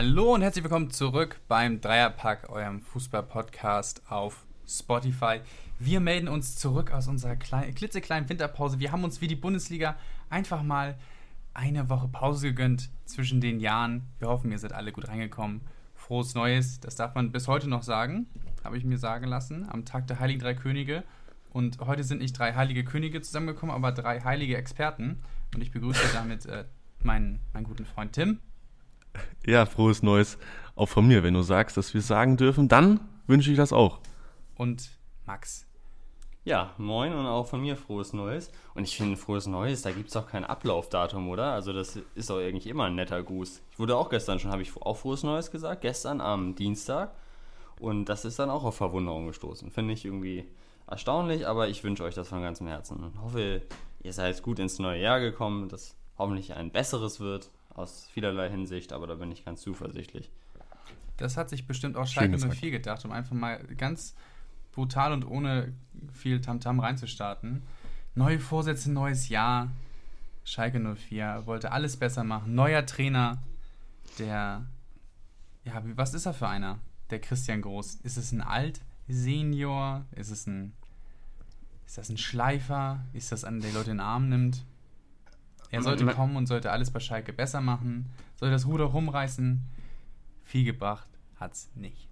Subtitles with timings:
[0.00, 5.40] Hallo und herzlich willkommen zurück beim Dreierpack, eurem Fußball-Podcast auf Spotify.
[5.80, 8.78] Wir melden uns zurück aus unserer kleinen, klitzekleinen Winterpause.
[8.78, 9.96] Wir haben uns wie die Bundesliga
[10.30, 10.96] einfach mal
[11.52, 14.06] eine Woche Pause gegönnt zwischen den Jahren.
[14.20, 15.62] Wir hoffen, ihr seid alle gut reingekommen.
[15.96, 18.28] Frohes Neues, das darf man bis heute noch sagen,
[18.62, 21.02] habe ich mir sagen lassen, am Tag der Heiligen Drei Könige.
[21.50, 25.24] Und heute sind nicht drei heilige Könige zusammengekommen, aber drei heilige Experten.
[25.52, 26.66] Und ich begrüße damit äh,
[27.02, 28.38] meinen, meinen guten Freund Tim.
[29.46, 30.36] Ja, frohes Neues
[30.76, 31.22] auch von mir.
[31.22, 34.00] Wenn du sagst, dass wir sagen dürfen, dann wünsche ich das auch.
[34.56, 34.90] Und
[35.26, 35.66] Max.
[36.44, 38.50] Ja, moin und auch von mir frohes Neues.
[38.74, 41.52] Und ich finde, frohes Neues, da gibt es auch kein Ablaufdatum, oder?
[41.52, 43.60] Also das ist doch eigentlich immer ein netter Gruß.
[43.70, 47.12] Ich wurde auch gestern schon, habe ich auch frohes Neues gesagt, gestern am Dienstag.
[47.80, 49.70] Und das ist dann auch auf Verwunderung gestoßen.
[49.70, 50.46] Finde ich irgendwie
[50.86, 53.04] erstaunlich, aber ich wünsche euch das von ganzem Herzen.
[53.04, 53.62] Und hoffe,
[54.02, 58.92] ihr seid gut ins neue Jahr gekommen, dass hoffentlich ein besseres wird aus vielerlei Hinsicht,
[58.92, 60.30] aber da bin ich ganz zuversichtlich.
[61.16, 64.14] Das hat sich bestimmt auch Schalke 04 gedacht, um einfach mal ganz
[64.72, 65.72] brutal und ohne
[66.12, 67.62] viel Tamtam -Tam reinzustarten.
[68.14, 69.70] Neue Vorsätze, neues Jahr.
[70.44, 72.54] Schalke 04 wollte alles besser machen.
[72.54, 73.42] Neuer Trainer,
[74.18, 74.66] der.
[75.64, 76.78] Ja, was ist er für einer?
[77.10, 77.96] Der Christian Groß.
[77.96, 80.06] Ist es ein Alt-Senior?
[80.12, 80.72] Ist es ein.
[81.86, 83.04] Ist das ein Schleifer?
[83.12, 84.64] Ist das einer, der Leute in den Arm nimmt?
[85.70, 89.62] Er sollte kommen und sollte alles bei Schalke besser machen, sollte das Ruder rumreißen.
[90.44, 92.08] Viel gebracht hat's nicht.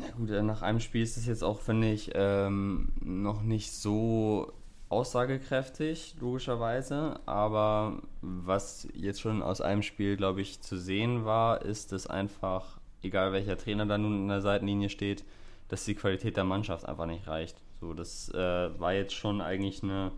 [0.00, 3.72] Ja gut, äh, nach einem Spiel ist es jetzt auch, finde ich, ähm, noch nicht
[3.72, 4.52] so
[4.88, 7.20] aussagekräftig, logischerweise.
[7.26, 12.78] Aber was jetzt schon aus einem Spiel, glaube ich, zu sehen war, ist, dass einfach,
[13.02, 15.24] egal welcher Trainer da nun in der Seitenlinie steht,
[15.68, 17.56] dass die Qualität der Mannschaft einfach nicht reicht.
[17.80, 20.12] So, das äh, war jetzt schon eigentlich eine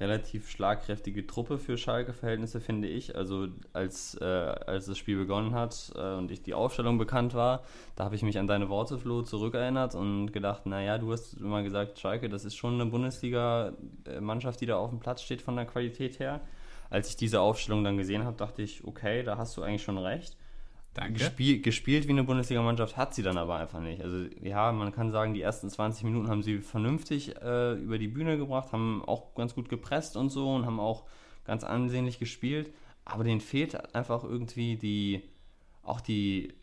[0.00, 3.16] relativ schlagkräftige Truppe für Schalke-Verhältnisse, finde ich.
[3.16, 7.62] Also als, äh, als das Spiel begonnen hat äh, und ich die Aufstellung bekannt war,
[7.96, 11.62] da habe ich mich an deine Worte, Flo, zurückerinnert und gedacht, naja, du hast immer
[11.62, 15.66] gesagt, Schalke, das ist schon eine Bundesliga-Mannschaft, die da auf dem Platz steht von der
[15.66, 16.40] Qualität her.
[16.90, 19.98] Als ich diese Aufstellung dann gesehen habe, dachte ich, okay, da hast du eigentlich schon
[19.98, 20.36] recht.
[21.12, 24.02] Gespiel, gespielt wie eine Bundesligamannschaft hat sie dann aber einfach nicht.
[24.02, 28.08] Also ja, man kann sagen, die ersten 20 Minuten haben sie vernünftig äh, über die
[28.08, 31.04] Bühne gebracht, haben auch ganz gut gepresst und so und haben auch
[31.44, 32.72] ganz ansehnlich gespielt.
[33.04, 35.22] Aber denen fehlt einfach irgendwie die,
[35.82, 36.54] auch die,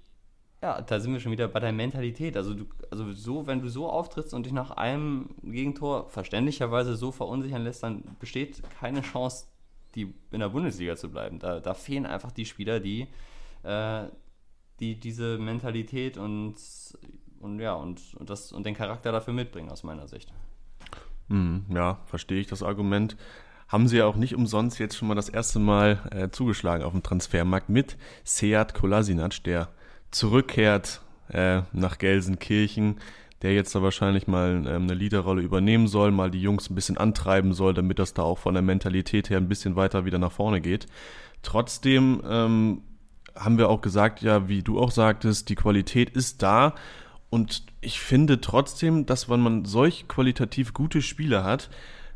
[0.62, 2.36] ja, da sind wir schon wieder bei der Mentalität.
[2.36, 7.12] Also, du, also so, wenn du so auftrittst und dich nach einem Gegentor verständlicherweise so
[7.12, 9.46] verunsichern lässt, dann besteht keine Chance,
[9.96, 11.40] die in der Bundesliga zu bleiben.
[11.40, 13.08] Da, da fehlen einfach die Spieler, die
[13.64, 14.06] äh,
[14.80, 16.56] die diese Mentalität und,
[17.40, 20.34] und ja, und, und, das, und den Charakter dafür mitbringen, aus meiner Sicht.
[21.30, 23.16] Hm, ja, verstehe ich das Argument.
[23.68, 26.92] Haben sie ja auch nicht umsonst jetzt schon mal das erste Mal äh, zugeschlagen auf
[26.92, 29.70] dem Transfermarkt mit Seat Kolasinac, der
[30.12, 32.98] zurückkehrt äh, nach Gelsenkirchen,
[33.42, 36.98] der jetzt da wahrscheinlich mal ähm, eine Leaderrolle übernehmen soll, mal die Jungs ein bisschen
[36.98, 40.32] antreiben soll, damit das da auch von der Mentalität her ein bisschen weiter wieder nach
[40.32, 40.86] vorne geht.
[41.42, 42.82] Trotzdem ähm,
[43.36, 46.76] haben wir auch gesagt, ja, wie du auch sagtest, die Qualität ist da.
[47.30, 51.70] Und ich finde trotzdem, dass wenn man solch qualitativ gute Spieler hat,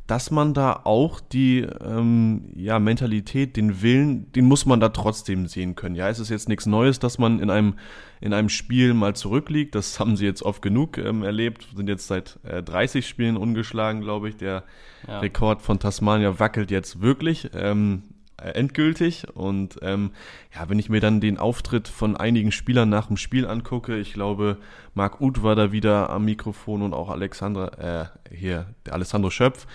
[0.07, 5.47] dass man da auch die ähm, ja, Mentalität, den Willen, den muss man da trotzdem
[5.47, 5.95] sehen können.
[5.95, 7.75] Ja, es ist jetzt nichts Neues, dass man in einem,
[8.21, 9.75] in einem Spiel mal zurückliegt.
[9.75, 11.67] Das haben sie jetzt oft genug ähm, erlebt.
[11.75, 14.37] Sind jetzt seit äh, 30 Spielen ungeschlagen, glaube ich.
[14.37, 14.63] Der
[15.05, 15.19] ja.
[15.19, 17.49] Rekord von Tasmania wackelt jetzt wirklich.
[17.53, 19.27] Ähm, äh, endgültig.
[19.33, 20.11] Und ähm,
[20.53, 24.13] ja, wenn ich mir dann den Auftritt von einigen Spielern nach dem Spiel angucke, ich
[24.13, 24.57] glaube,
[24.93, 29.67] Marc Uth war da wieder am Mikrofon und auch Alexandra, äh, hier, der Alessandro Schöpf.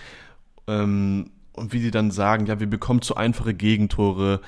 [0.67, 4.41] Ähm, und wie sie dann sagen, ja, wir bekommen zu einfache Gegentore,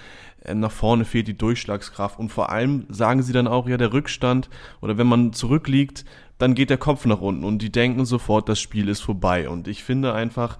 [0.43, 3.93] äh, nach vorne fehlt die Durchschlagskraft und vor allem sagen sie dann auch, ja, der
[3.93, 4.49] Rückstand
[4.81, 6.05] oder wenn man zurückliegt,
[6.37, 9.49] dann geht der Kopf nach unten und die denken sofort, das Spiel ist vorbei.
[9.49, 10.57] Und ich finde einfach,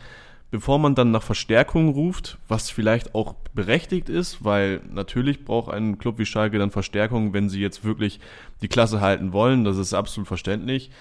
[0.56, 5.98] bevor man dann nach Verstärkung ruft, was vielleicht auch berechtigt ist, weil natürlich braucht ein
[5.98, 8.22] Club wie Schalke dann Verstärkung, wenn sie jetzt wirklich
[8.62, 10.92] die Klasse halten wollen, das ist absolut verständlich.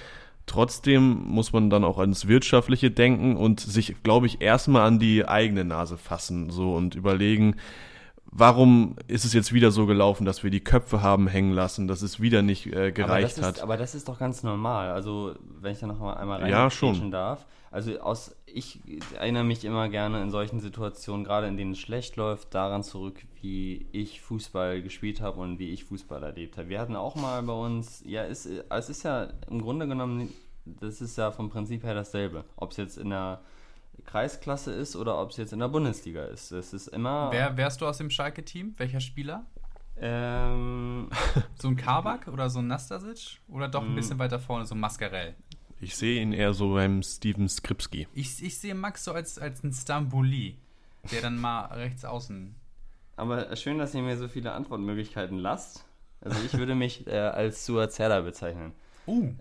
[0.47, 5.25] Trotzdem muss man dann auch ans Wirtschaftliche denken und sich, glaube ich, erstmal an die
[5.25, 7.55] eigene Nase fassen, so und überlegen,
[8.25, 12.03] warum ist es jetzt wieder so gelaufen, dass wir die Köpfe haben hängen lassen, dass
[12.03, 13.57] es wieder nicht äh, gereicht aber hat.
[13.59, 14.91] Ist, aber das ist doch ganz normal.
[14.91, 17.12] Also, wenn ich da noch einmal rein ja, schon.
[17.12, 17.47] darf.
[17.71, 18.81] Also aus, ich
[19.15, 23.21] erinnere mich immer gerne in solchen Situationen, gerade in denen es schlecht läuft, daran zurück,
[23.43, 26.69] wie ich Fußball gespielt habe und wie ich Fußball erlebt habe.
[26.69, 30.33] Wir hatten auch mal bei uns, ja, es, es ist ja im Grunde genommen,
[30.65, 32.45] das ist ja vom Prinzip her dasselbe.
[32.55, 33.41] Ob es jetzt in der
[34.05, 36.53] Kreisklasse ist oder ob es jetzt in der Bundesliga ist.
[36.53, 37.31] Es ist immer.
[37.33, 38.75] Wer wärst du aus dem Schalke-Team?
[38.77, 39.47] Welcher Spieler?
[39.97, 41.11] Ähm,
[41.61, 43.41] so ein Kabak oder so ein Nastasic?
[43.49, 43.97] Oder doch ein mm.
[43.97, 45.35] bisschen weiter vorne, so ein Mascarell?
[45.81, 48.09] Ich sehe ihn eher so beim Steven Skripski.
[48.15, 50.56] Ich, ich sehe Max so als, als ein Stamboli,
[51.11, 52.55] der dann mal rechts außen.
[53.17, 55.85] Aber schön, dass ihr mir so viele Antwortmöglichkeiten lasst.
[56.21, 58.73] Also ich würde mich äh, als Suazerda bezeichnen.
[59.06, 59.32] Uh.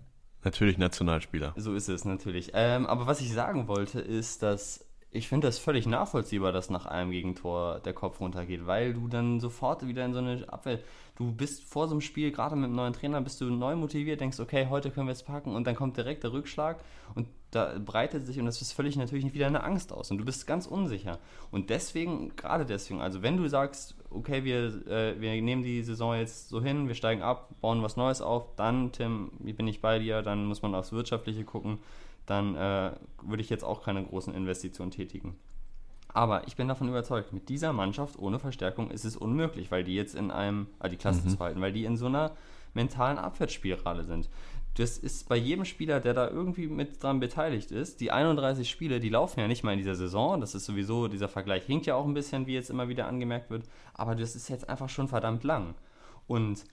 [0.44, 1.54] Natürlich Nationalspieler.
[1.56, 2.50] So ist es natürlich.
[2.52, 4.84] Ähm, aber was ich sagen wollte, ist, dass
[5.14, 9.38] ich finde das völlig nachvollziehbar, dass nach einem Gegentor der Kopf runtergeht, weil du dann
[9.38, 10.80] sofort wieder in so eine Abwehr.
[11.16, 14.20] Du bist vor so einem Spiel, gerade mit einem neuen Trainer, bist du neu motiviert,
[14.20, 16.82] denkst, okay, heute können wir es packen und dann kommt direkt der Rückschlag
[17.14, 20.24] und da breitet sich und das ist völlig natürlich wieder eine Angst aus und du
[20.24, 21.20] bist ganz unsicher.
[21.52, 26.16] Und deswegen, gerade deswegen, also wenn du sagst, okay, wir, äh, wir nehmen die Saison
[26.16, 30.00] jetzt so hin, wir steigen ab, bauen was Neues auf, dann, Tim, bin ich bei
[30.00, 31.78] dir, dann muss man aufs Wirtschaftliche gucken
[32.26, 32.92] dann äh,
[33.22, 35.36] würde ich jetzt auch keine großen Investitionen tätigen.
[36.08, 39.96] Aber ich bin davon überzeugt, mit dieser Mannschaft ohne Verstärkung ist es unmöglich, weil die
[39.96, 41.30] jetzt in einem, äh, die Klasse mhm.
[41.30, 42.32] zu halten, weil die in so einer
[42.72, 44.28] mentalen Abwärtsspirale sind.
[44.76, 48.98] Das ist bei jedem Spieler, der da irgendwie mit dran beteiligt ist, die 31 Spiele,
[48.98, 50.40] die laufen ja nicht mal in dieser Saison.
[50.40, 53.50] Das ist sowieso, dieser Vergleich hinkt ja auch ein bisschen, wie jetzt immer wieder angemerkt
[53.50, 53.64] wird.
[53.92, 55.74] Aber das ist jetzt einfach schon verdammt lang.
[56.26, 56.64] Und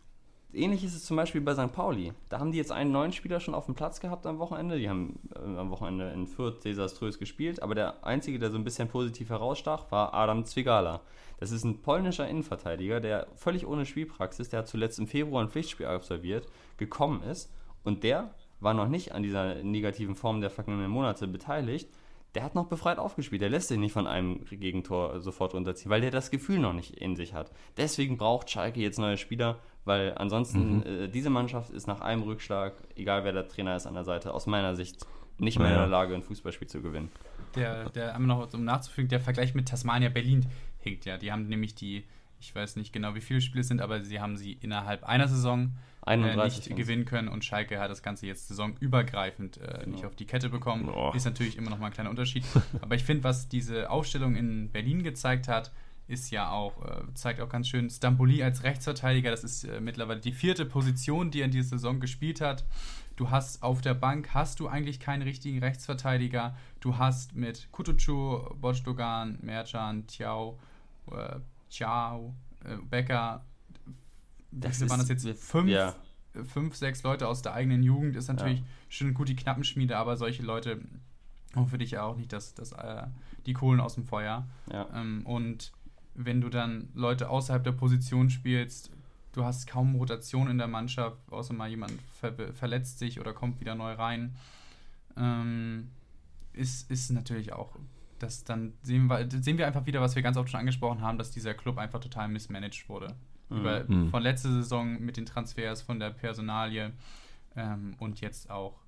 [0.53, 1.71] ähnlich ist es zum Beispiel bei St.
[1.71, 2.13] Pauli.
[2.29, 4.77] Da haben die jetzt einen neuen Spieler schon auf dem Platz gehabt am Wochenende.
[4.77, 8.63] Die haben äh, am Wochenende in Fürth desaströs gespielt, aber der einzige, der so ein
[8.63, 11.01] bisschen positiv herausstach, war Adam Zwigala.
[11.39, 15.49] Das ist ein polnischer Innenverteidiger, der völlig ohne Spielpraxis, der hat zuletzt im Februar ein
[15.49, 17.51] Pflichtspiel absolviert, gekommen ist
[17.83, 21.89] und der war noch nicht an dieser negativen Form der vergangenen Monate beteiligt.
[22.35, 23.41] Der hat noch befreit aufgespielt.
[23.41, 26.95] Der lässt sich nicht von einem Gegentor sofort runterziehen, weil der das Gefühl noch nicht
[26.95, 27.51] in sich hat.
[27.75, 30.83] Deswegen braucht Schalke jetzt neue Spieler weil ansonsten, mhm.
[30.85, 34.33] äh, diese Mannschaft ist nach einem Rückschlag, egal wer der Trainer ist an der Seite,
[34.33, 35.05] aus meiner Sicht
[35.37, 35.83] nicht mehr naja.
[35.83, 37.09] in der Lage, ein Fußballspiel zu gewinnen.
[37.55, 40.45] Der, der noch um nachzufügen, der Vergleich mit Tasmania Berlin
[40.79, 41.17] hinkt ja.
[41.17, 42.05] Die haben nämlich die,
[42.39, 45.27] ich weiß nicht genau, wie viele Spiele es sind, aber sie haben sie innerhalb einer
[45.27, 45.73] Saison
[46.05, 49.95] äh, nicht gewinnen können und Schalke hat das Ganze jetzt saisonübergreifend äh, genau.
[49.95, 50.89] nicht auf die Kette bekommen.
[50.89, 51.11] Oh.
[51.13, 52.43] Ist natürlich immer noch mal ein kleiner Unterschied.
[52.81, 55.71] aber ich finde, was diese Aufstellung in Berlin gezeigt hat,
[56.11, 59.31] ist ja auch, äh, zeigt auch ganz schön Stamboli als Rechtsverteidiger.
[59.31, 62.65] Das ist äh, mittlerweile die vierte Position, die er in dieser Saison gespielt hat.
[63.15, 66.55] Du hast auf der Bank hast du eigentlich keinen richtigen Rechtsverteidiger.
[66.79, 70.59] Du hast mit Kutucu, Bojdogan, Mercan, Tiao,
[71.11, 72.35] äh, Ciao,
[72.65, 73.45] äh, Becker,
[74.51, 75.95] das waren das jetzt fünf, ja.
[76.45, 78.15] fünf, sechs Leute aus der eigenen Jugend.
[78.15, 78.65] Ist natürlich ja.
[78.89, 80.81] schon gut die Knappenschmiede, aber solche Leute
[81.67, 83.03] für dich ja auch nicht das, das, äh,
[83.45, 84.47] die Kohlen aus dem Feuer.
[84.71, 84.87] Ja.
[84.93, 85.71] Ähm, und
[86.15, 88.91] wenn du dann Leute außerhalb der Position spielst,
[89.33, 93.59] du hast kaum Rotation in der Mannschaft, außer mal jemand ver verletzt sich oder kommt
[93.59, 94.35] wieder neu rein,
[95.17, 95.89] ähm,
[96.53, 97.77] ist, ist natürlich auch,
[98.19, 101.17] dass dann sehen wir, sehen wir einfach wieder, was wir ganz oft schon angesprochen haben,
[101.17, 103.15] dass dieser Club einfach total mismanaged wurde.
[103.49, 103.57] Mhm.
[103.57, 104.09] Über, mhm.
[104.09, 106.91] von letzter Saison mit den Transfers, von der Personalie
[107.55, 108.80] ähm, und jetzt auch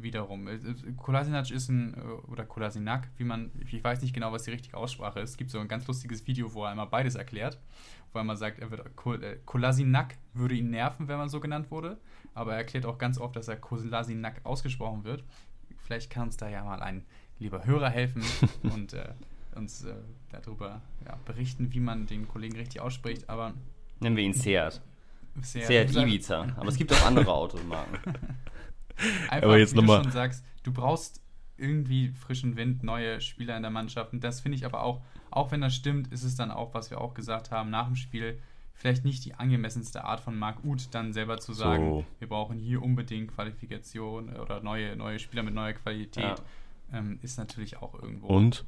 [0.00, 0.48] wiederum.
[0.48, 0.58] Äh,
[0.96, 4.76] Kolasinac ist ein, äh, oder Kolasinac, wie man, ich weiß nicht genau, was die richtige
[4.76, 5.30] Aussprache ist.
[5.30, 7.58] Es gibt so ein ganz lustiges Video, wo er einmal beides erklärt,
[8.12, 8.84] wo er mal sagt, er wird,
[9.46, 11.98] Kolasinac würde ihn nerven, wenn man so genannt wurde,
[12.34, 15.24] aber er erklärt auch ganz oft, dass er Kolasinac ausgesprochen wird.
[15.84, 17.04] Vielleicht kann uns da ja mal ein
[17.38, 18.22] lieber Hörer helfen
[18.62, 19.08] und äh,
[19.54, 19.94] uns äh,
[20.30, 23.54] darüber ja, berichten, wie man den Kollegen richtig ausspricht, aber...
[24.00, 24.80] Nennen wir ihn Seat.
[25.40, 27.98] Seat, Seat Ibiza, aber es gibt auch andere Automarken.
[29.28, 31.20] Einfach, Aber jetzt wie du schon sagst, du brauchst
[31.56, 34.12] irgendwie frischen Wind, neue Spieler in der Mannschaft.
[34.12, 36.90] Und das finde ich aber auch, auch wenn das stimmt, ist es dann auch, was
[36.90, 38.38] wir auch gesagt haben, nach dem Spiel
[38.74, 42.04] vielleicht nicht die angemessenste Art von Marc Uth, dann selber zu sagen, so.
[42.18, 46.98] wir brauchen hier unbedingt Qualifikation oder neue, neue Spieler mit neuer Qualität, ja.
[46.98, 48.26] ähm, ist natürlich auch irgendwo.
[48.26, 48.64] Und?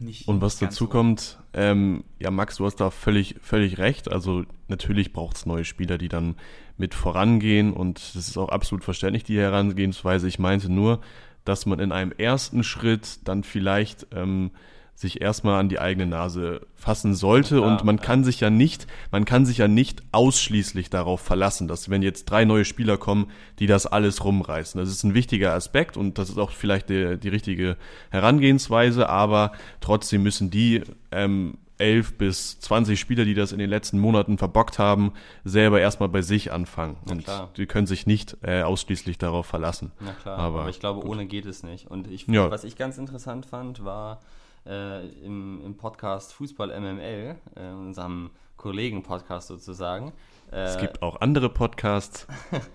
[0.00, 0.90] Nicht, und was dazu so.
[0.90, 4.10] kommt, ähm, ja, Max, du hast da völlig, völlig recht.
[4.10, 6.36] Also natürlich braucht es neue Spieler, die dann
[6.76, 10.28] mit vorangehen und das ist auch absolut verständlich, die Herangehensweise.
[10.28, 11.00] Ich meinte nur,
[11.44, 14.52] dass man in einem ersten Schritt dann vielleicht ähm,
[14.98, 18.02] sich erstmal an die eigene Nase fassen sollte Klar, und man ja.
[18.02, 22.24] kann sich ja nicht, man kann sich ja nicht ausschließlich darauf verlassen, dass wenn jetzt
[22.24, 24.80] drei neue Spieler kommen, die das alles rumreißen.
[24.80, 27.76] Das ist ein wichtiger Aspekt und das ist auch vielleicht die, die richtige
[28.10, 34.00] Herangehensweise, aber trotzdem müssen die ähm, elf bis zwanzig Spieler, die das in den letzten
[34.00, 35.12] Monaten verbockt haben,
[35.44, 36.96] selber erstmal bei sich anfangen.
[37.06, 37.50] Na und klar.
[37.56, 39.92] die können sich nicht äh, ausschließlich darauf verlassen.
[40.00, 41.10] Na klar, aber, aber ich glaube, gut.
[41.10, 41.86] ohne geht es nicht.
[41.88, 42.50] Und ich, ja.
[42.50, 44.18] was ich ganz interessant fand, war,
[44.68, 50.12] äh, im, im, Podcast Fußball MML, äh, unserem Kollegen-Podcast sozusagen.
[50.52, 52.26] Äh, es gibt auch andere Podcasts.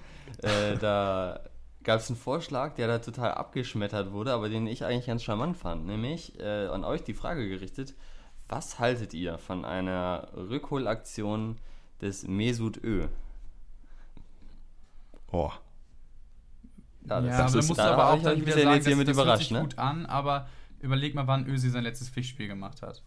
[0.41, 1.39] Äh, da
[1.83, 5.57] gab es einen Vorschlag, der da total abgeschmettert wurde, aber den ich eigentlich ganz charmant
[5.57, 5.85] fand.
[5.85, 7.93] Nämlich äh, an euch die Frage gerichtet,
[8.49, 11.57] was haltet ihr von einer Rückholaktion
[12.01, 13.07] des Mesut Ö?
[15.31, 15.51] Oh.
[17.07, 19.15] Ja, das, ja, ist, musst da aber auch dann wieder sagen, jetzt das, mit das
[19.15, 19.61] überrascht, hört sich ne?
[19.61, 20.47] gut an, aber
[20.83, 23.03] überleg mal, wann Ösi sein letztes Pflichtspiel gemacht hat.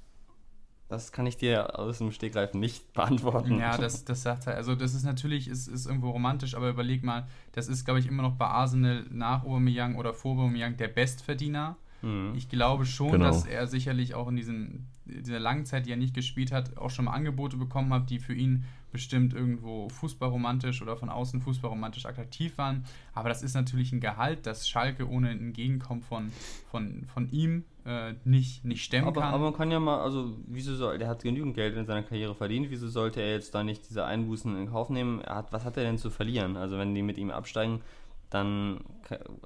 [0.89, 3.59] Das kann ich dir aus dem Stegreif nicht beantworten.
[3.59, 4.55] Ja, das, das sagt er.
[4.55, 8.07] Also, das ist natürlich, ist, ist irgendwo romantisch, aber überleg mal, das ist, glaube ich,
[8.07, 11.77] immer noch bei Arsenal nach Aubameyang oder vor Aubameyang der Bestverdiener.
[12.03, 12.33] Mhm.
[12.37, 13.27] Ich glaube schon, genau.
[13.27, 16.91] dass er sicherlich auch in diesen, dieser langen Zeit, die er nicht gespielt hat, auch
[16.91, 22.07] schon mal Angebote bekommen hat, die für ihn bestimmt irgendwo fußballromantisch oder von außen fußballromantisch
[22.07, 22.85] attraktiv waren.
[23.15, 26.33] Aber das ist natürlich ein Gehalt, das Schalke ohne ein Entgegenkommen von,
[26.71, 29.35] von, von ihm äh, nicht, nicht stemmen aber, kann.
[29.35, 32.35] Aber man kann ja mal, also wieso soll, der hat genügend Geld in seiner Karriere
[32.35, 35.23] verdient, wieso sollte er jetzt da nicht diese Einbußen in Kauf nehmen?
[35.23, 36.57] Hat, was hat er denn zu verlieren?
[36.57, 37.83] Also wenn die mit ihm absteigen,
[38.31, 38.81] dann,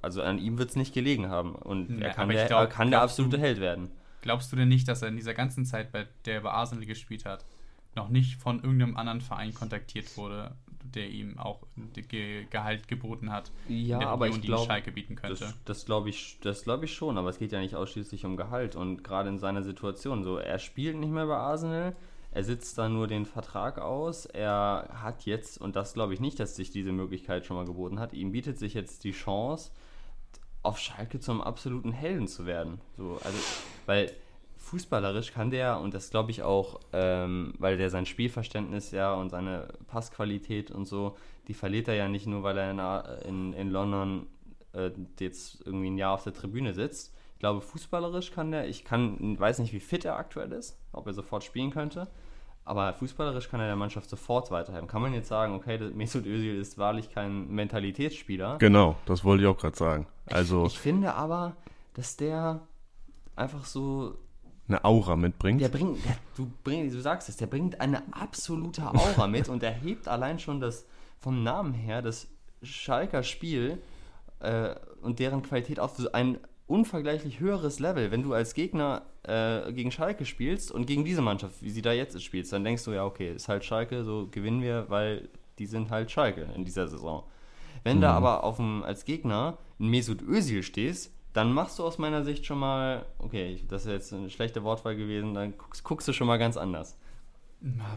[0.02, 1.54] also an ihm wird es nicht gelegen haben.
[1.54, 3.90] Und ja, er kann, der, glaub, er kann der absolute du, Held werden.
[4.22, 6.86] Glaubst du denn nicht, dass er in dieser ganzen Zeit, bei der er bei Arsenal
[6.86, 7.44] gespielt hat,
[7.96, 10.52] noch nicht von irgendeinem anderen Verein kontaktiert wurde,
[10.94, 11.62] der ihm auch
[11.94, 15.40] Ge Gehalt geboten hat, ja, der aber Region, ich glaub, Schalke bieten könnte.
[15.40, 18.76] Das, das glaube ich, das ich schon, aber es geht ja nicht ausschließlich um Gehalt
[18.76, 21.96] und gerade in seiner Situation so, er spielt nicht mehr bei Arsenal,
[22.32, 24.26] er sitzt da nur den Vertrag aus.
[24.26, 27.98] Er hat jetzt, und das glaube ich nicht, dass sich diese Möglichkeit schon mal geboten
[27.98, 29.72] hat, ihm bietet sich jetzt die Chance,
[30.62, 32.80] auf Schalke zum absoluten Helden zu werden.
[32.96, 33.38] So, also,
[33.86, 34.12] weil
[34.58, 39.30] fußballerisch kann der, und das glaube ich auch, ähm, weil der sein Spielverständnis ja und
[39.30, 41.16] seine Passqualität und so,
[41.48, 42.70] die verliert er ja nicht nur, weil er
[43.24, 44.26] in, in, in London
[44.72, 48.84] äh, jetzt irgendwie ein Jahr auf der Tribüne sitzt, ich glaube, fußballerisch kann der, ich
[48.84, 52.06] kann, weiß nicht, wie fit er aktuell ist, ob er sofort spielen könnte,
[52.66, 54.86] aber fußballerisch kann er der Mannschaft sofort weiterhelfen.
[54.86, 58.58] Kann man jetzt sagen, okay, Mesut Özil ist wahrlich kein Mentalitätsspieler.
[58.58, 60.06] Genau, das wollte ich auch gerade sagen.
[60.26, 61.56] Also ich, ich finde aber,
[61.94, 62.60] dass der
[63.36, 64.18] einfach so
[64.68, 65.62] eine Aura mitbringt.
[65.62, 69.62] Der bringt, der, du, bring, du sagst es, der bringt eine absolute Aura mit und
[69.62, 70.84] er hebt allein schon das
[71.18, 72.28] vom Namen her das
[72.62, 73.80] Schalker Spiel
[74.40, 76.38] äh, und deren Qualität auf so ein
[76.70, 78.10] unvergleichlich höheres Level.
[78.10, 81.92] Wenn du als Gegner äh, gegen Schalke spielst und gegen diese Mannschaft, wie sie da
[81.92, 85.28] jetzt ist, spielst, dann denkst du, ja, okay, ist halt Schalke, so gewinnen wir, weil
[85.58, 87.24] die sind halt Schalke in dieser Saison.
[87.82, 88.02] Wenn mhm.
[88.02, 92.24] da aber auf dem, als Gegner ein Mesut Özil stehst, dann machst du aus meiner
[92.24, 96.12] Sicht schon mal, okay, das ist jetzt eine schlechte Wortwahl gewesen, dann guckst, guckst du
[96.12, 96.96] schon mal ganz anders.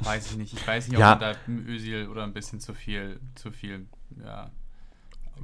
[0.01, 0.53] Weiß ich nicht.
[0.53, 1.15] Ich weiß nicht, ob ja.
[1.15, 3.87] da Özil oder ein bisschen zu viel, zu viel,
[4.23, 4.51] ja,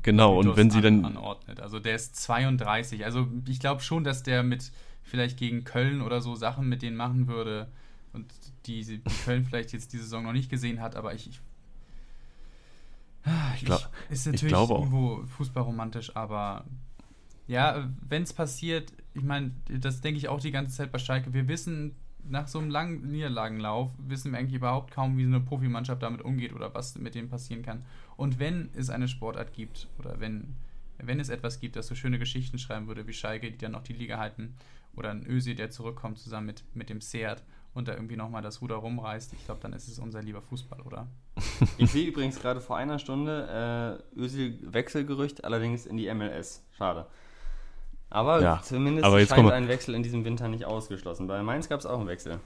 [0.01, 1.03] Genau, und wenn sie dann.
[1.03, 1.59] Anordnet.
[1.59, 3.05] Also der ist 32.
[3.05, 4.71] Also ich glaube schon, dass der mit
[5.03, 7.67] vielleicht gegen Köln oder so Sachen mit denen machen würde
[8.13, 8.31] und
[8.65, 11.27] die, die Köln vielleicht jetzt die Saison noch nicht gesehen hat, aber ich.
[11.27, 11.41] ich
[13.55, 16.65] ich, glaub, ist natürlich ich irgendwo fußballromantisch, aber
[17.47, 21.33] ja, wenn es passiert, ich meine, das denke ich auch die ganze Zeit bei Schalke.
[21.33, 21.95] Wir wissen,
[22.27, 26.21] nach so einem langen Niederlagenlauf wissen wir eigentlich überhaupt kaum, wie so eine Profimannschaft damit
[26.21, 27.83] umgeht oder was mit denen passieren kann.
[28.17, 30.55] Und wenn es eine Sportart gibt oder wenn,
[30.97, 33.83] wenn es etwas gibt, das so schöne Geschichten schreiben würde wie Schalke, die dann noch
[33.83, 34.55] die Liga halten
[34.95, 38.61] oder ein Ösi, der zurückkommt zusammen mit, mit dem Seat und da irgendwie nochmal das
[38.61, 41.07] Ruder rumreißt, ich glaube, dann ist es unser lieber Fußball, oder?
[41.77, 46.63] Ich sehe übrigens gerade vor einer Stunde äh, Özil Wechselgerücht, allerdings in die MLS.
[46.77, 47.05] Schade.
[48.09, 51.27] Aber ja, zumindest aber scheint ein Wechsel in diesem Winter nicht ausgeschlossen.
[51.27, 52.39] Bei Mainz gab es auch einen Wechsel.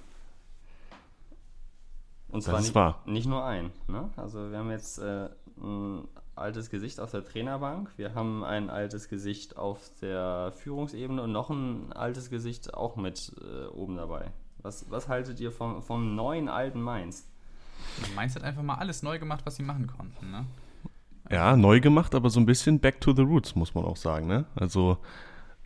[2.30, 3.72] Und zwar nicht, nicht, nur ein.
[3.88, 4.10] Ne?
[4.18, 5.30] Also wir haben jetzt äh,
[5.62, 11.32] ein altes Gesicht auf der Trainerbank, wir haben ein altes Gesicht auf der Führungsebene und
[11.32, 14.32] noch ein altes Gesicht auch mit äh, oben dabei.
[14.64, 17.28] Was, was haltet ihr vom, vom neuen alten Mainz?
[18.16, 20.32] Mainz hat einfach mal alles neu gemacht, was sie machen konnten.
[20.32, 20.46] Ne?
[21.30, 24.26] Ja, neu gemacht, aber so ein bisschen back to the roots, muss man auch sagen.
[24.26, 24.46] Ne?
[24.56, 24.98] Also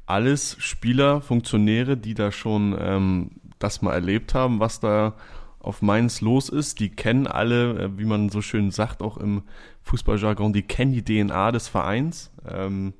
[0.08, 5.14] alles Spieler, Funktionäre, die da schon ähm, das mal erlebt haben, was da
[5.60, 6.80] auf Mainz los ist.
[6.80, 9.44] Die kennen alle, äh, wie man so schön sagt, auch im
[9.84, 12.32] Fußballjargon, die kennen die DNA des Vereins.
[12.50, 12.94] Ähm,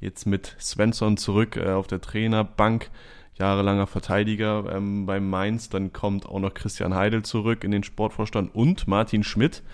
[0.00, 2.90] jetzt mit Svensson zurück äh, auf der Trainerbank,
[3.34, 5.68] jahrelanger Verteidiger ähm, beim Mainz.
[5.68, 9.64] Dann kommt auch noch Christian Heidel zurück in den Sportvorstand und Martin Schmidt,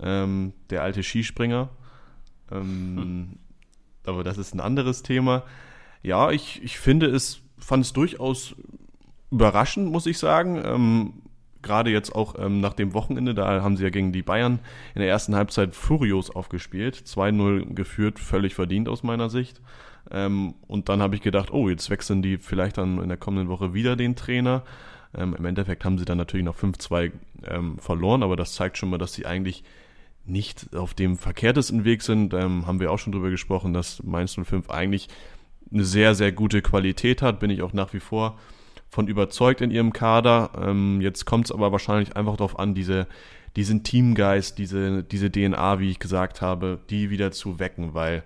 [0.00, 1.68] ähm, der alte Skispringer.
[2.50, 3.38] Ähm, hm.
[4.06, 5.44] Aber das ist ein anderes Thema
[6.02, 8.54] ja, ich, ich finde es, fand es durchaus
[9.30, 10.60] überraschend, muss ich sagen.
[10.64, 11.12] Ähm,
[11.62, 14.58] Gerade jetzt auch ähm, nach dem Wochenende, da haben sie ja gegen die Bayern
[14.96, 16.96] in der ersten Halbzeit furios aufgespielt.
[17.06, 19.60] 2-0 geführt, völlig verdient aus meiner Sicht.
[20.10, 23.48] Ähm, und dann habe ich gedacht, oh, jetzt wechseln die vielleicht dann in der kommenden
[23.48, 24.64] Woche wieder den Trainer.
[25.14, 27.12] Ähm, Im Endeffekt haben sie dann natürlich noch 5-2
[27.46, 29.62] ähm, verloren, aber das zeigt schon mal, dass sie eigentlich
[30.24, 32.34] nicht auf dem verkehrtesten Weg sind.
[32.34, 35.08] Ähm, haben wir auch schon drüber gesprochen, dass Mainz 05 eigentlich
[35.72, 38.38] eine sehr, sehr gute Qualität hat, bin ich auch nach wie vor
[38.92, 40.50] von überzeugt in ihrem Kader.
[40.60, 43.06] Ähm, jetzt kommt es aber wahrscheinlich einfach darauf an, diese,
[43.56, 48.22] diesen Teamgeist, diese, diese DNA, wie ich gesagt habe, die wieder zu wecken, weil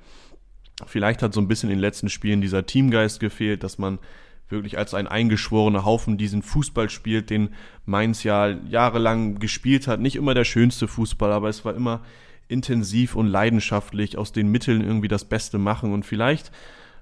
[0.84, 4.00] vielleicht hat so ein bisschen in den letzten Spielen dieser Teamgeist gefehlt, dass man
[4.48, 7.50] wirklich als ein eingeschworener Haufen diesen Fußball spielt, den
[7.84, 10.00] Mainz ja jahrelang gespielt hat.
[10.00, 12.02] Nicht immer der schönste Fußball, aber es war immer
[12.48, 15.92] intensiv und leidenschaftlich aus den Mitteln irgendwie das Beste machen.
[15.92, 16.52] Und vielleicht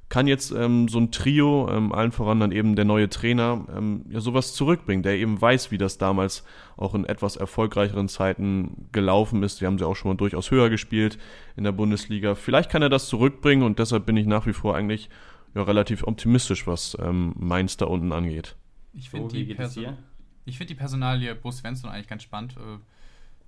[0.08, 4.04] kann jetzt ähm, so ein Trio, ähm, allen voran dann eben der neue Trainer, ähm,
[4.08, 6.44] ja sowas zurückbringen, der eben weiß, wie das damals
[6.76, 9.61] auch in etwas erfolgreicheren Zeiten gelaufen ist.
[9.61, 11.18] Wir haben sie auch schon mal durchaus höher gespielt
[11.56, 12.34] in der Bundesliga.
[12.34, 15.08] Vielleicht kann er das zurückbringen und deshalb bin ich nach wie vor eigentlich
[15.54, 18.56] ja, relativ optimistisch, was ähm, Mainz da unten angeht.
[18.92, 19.82] Ich finde die, Perso
[20.46, 22.56] find die Personalie Bo Svensson eigentlich ganz spannend.
[22.56, 22.78] Äh,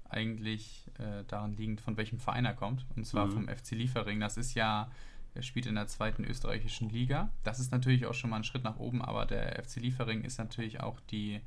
[0.08, 2.86] eigentlich äh, daran liegend, von welchem Verein er kommt.
[2.96, 3.32] Und zwar mhm.
[3.32, 4.20] vom FC Liefering.
[4.20, 4.90] Das ist ja,
[5.36, 7.30] er spielt in der zweiten österreichischen Liga.
[7.44, 10.38] Das ist natürlich auch schon mal ein Schritt nach oben, aber der FC Liefering ist
[10.38, 11.40] natürlich auch die,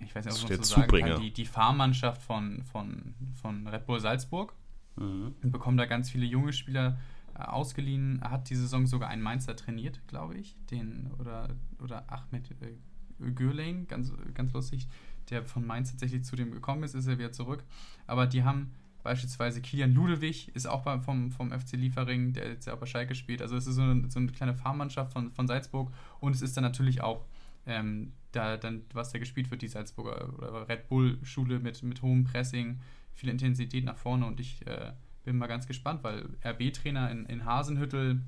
[0.00, 3.86] ich weiß nicht, was man so sagen kann, die, die Fahrmannschaft von, von, von Red
[3.86, 4.54] Bull Salzburg.
[4.96, 5.34] Mhm.
[5.42, 6.98] Und bekommt da ganz viele junge Spieler
[7.34, 8.20] äh, ausgeliehen.
[8.22, 10.56] Hat die Saison sogar einen Mainzer trainiert, glaube ich.
[10.70, 11.48] Den, oder,
[11.82, 14.88] oder Ahmed äh, Gürling, ganz, ganz lustig
[15.30, 17.64] der von Mainz tatsächlich zu dem gekommen ist, ist er wieder zurück.
[18.06, 18.74] Aber die haben
[19.08, 22.84] beispielsweise Kilian Ludewig, ist auch beim, vom, vom FC Liefering, der jetzt ja auch bei
[22.84, 23.40] Schalke spielt.
[23.40, 26.58] Also es ist so eine, so eine kleine Fahrmannschaft von, von Salzburg und es ist
[26.58, 27.24] dann natürlich auch
[27.64, 32.24] ähm, da dann, was da gespielt wird, die Salzburger oder Red Bull-Schule mit, mit hohem
[32.24, 32.80] Pressing,
[33.14, 34.92] viel Intensität nach vorne und ich äh,
[35.24, 38.20] bin mal ganz gespannt, weil RB-Trainer in, in Hasenhüttel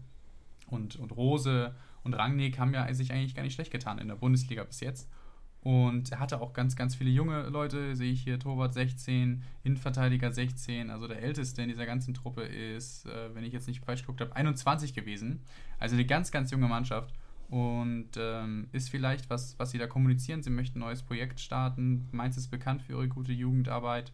[0.68, 4.16] und, und Rose und Rangnick haben ja sich eigentlich gar nicht schlecht getan in der
[4.16, 5.10] Bundesliga bis jetzt.
[5.62, 10.32] Und er hatte auch ganz, ganz viele junge Leute, sehe ich hier, Torwart 16, Innenverteidiger
[10.32, 14.00] 16, also der älteste in dieser ganzen Truppe ist, äh, wenn ich jetzt nicht falsch
[14.00, 15.42] geguckt habe, 21 gewesen.
[15.78, 17.14] Also eine ganz, ganz junge Mannschaft.
[17.50, 20.42] Und ähm, ist vielleicht was, was sie da kommunizieren.
[20.42, 22.08] Sie möchten ein neues Projekt starten.
[22.12, 24.12] Mainz ist bekannt für ihre gute Jugendarbeit.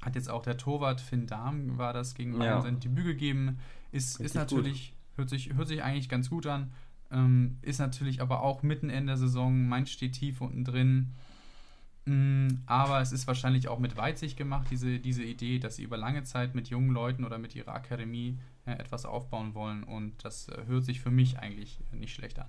[0.00, 2.62] Hat jetzt auch der Torwart Finn Dahm, war das gegen ja.
[2.62, 3.58] sein Debüt gegeben.
[3.92, 6.72] Ist, ist natürlich, hört sich, hört sich eigentlich ganz gut an.
[7.10, 9.68] Ähm, ist natürlich aber auch mitten in der Saison.
[9.68, 11.14] Mainz steht tief unten drin.
[12.04, 15.96] Mm, aber es ist wahrscheinlich auch mit Weitsicht gemacht, diese, diese Idee, dass sie über
[15.96, 19.84] lange Zeit mit jungen Leuten oder mit ihrer Akademie äh, etwas aufbauen wollen.
[19.84, 22.48] Und das äh, hört sich für mich eigentlich nicht schlecht an.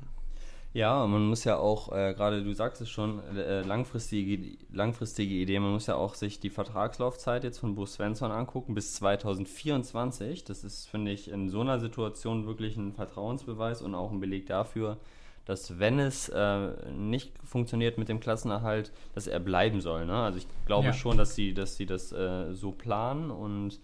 [0.71, 5.59] Ja, man muss ja auch, äh, gerade du sagst es schon, äh, langfristige, langfristige Idee,
[5.59, 10.43] man muss ja auch sich die Vertragslaufzeit jetzt von Bo Svensson angucken bis 2024.
[10.43, 14.45] Das ist, finde ich, in so einer Situation wirklich ein Vertrauensbeweis und auch ein Beleg
[14.45, 14.97] dafür,
[15.45, 20.05] dass wenn es äh, nicht funktioniert mit dem Klassenerhalt, dass er bleiben soll.
[20.05, 20.13] Ne?
[20.13, 20.93] Also ich glaube ja.
[20.93, 23.79] schon, dass sie, dass sie das äh, so planen und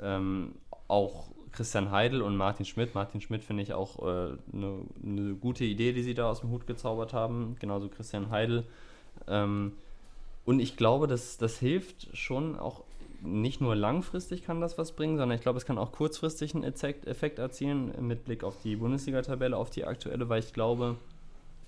[0.00, 0.54] ähm,
[0.86, 2.94] auch Christian Heidel und Martin Schmidt.
[2.94, 6.40] Martin Schmidt finde ich auch eine äh, ne, ne gute Idee, die sie da aus
[6.40, 7.56] dem Hut gezaubert haben.
[7.60, 8.64] Genauso Christian Heidel.
[9.26, 9.72] Ähm,
[10.44, 12.82] und ich glaube, dass das hilft schon auch
[13.20, 16.64] nicht nur langfristig kann das was bringen, sondern ich glaube, es kann auch kurzfristig einen
[16.64, 20.96] Effekt erzielen mit Blick auf die Bundesliga-Tabelle, auf die aktuelle, weil ich glaube,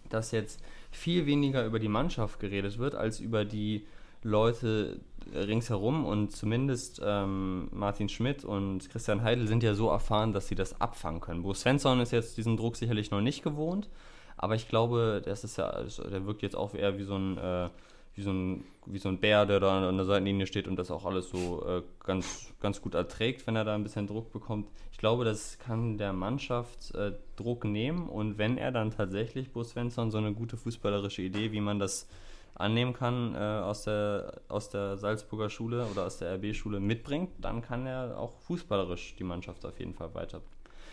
[0.09, 3.85] dass jetzt viel weniger über die Mannschaft geredet wird, als über die
[4.22, 5.00] Leute
[5.35, 10.54] ringsherum und zumindest ähm, Martin Schmidt und Christian Heidel sind ja so erfahren, dass sie
[10.54, 11.42] das abfangen können.
[11.42, 13.88] Bo Svensson ist jetzt diesen Druck sicherlich noch nicht gewohnt,
[14.37, 17.68] aber ich glaube, das ist ja, der wirkt jetzt auch eher wie so ein, äh,
[18.14, 20.90] wie so ein, wie so ein Bär, der da an der Seitenlinie steht und das
[20.90, 24.68] auch alles so äh, ganz, ganz gut erträgt, wenn er da ein bisschen Druck bekommt.
[24.90, 29.62] Ich glaube, das kann der Mannschaft äh, Druck nehmen und wenn er dann tatsächlich Bo
[29.62, 32.09] Svensson so eine gute fußballerische Idee, wie man das
[32.61, 37.62] annehmen kann äh, aus, der, aus der Salzburger Schule oder aus der RB-Schule mitbringt, dann
[37.62, 40.40] kann er auch fußballerisch die Mannschaft auf jeden Fall weiter.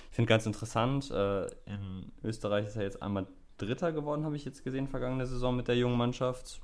[0.09, 3.27] Ich finde ganz interessant, äh, in Österreich ist er jetzt einmal
[3.57, 6.61] Dritter geworden, habe ich jetzt gesehen, vergangene Saison mit der jungen Mannschaft.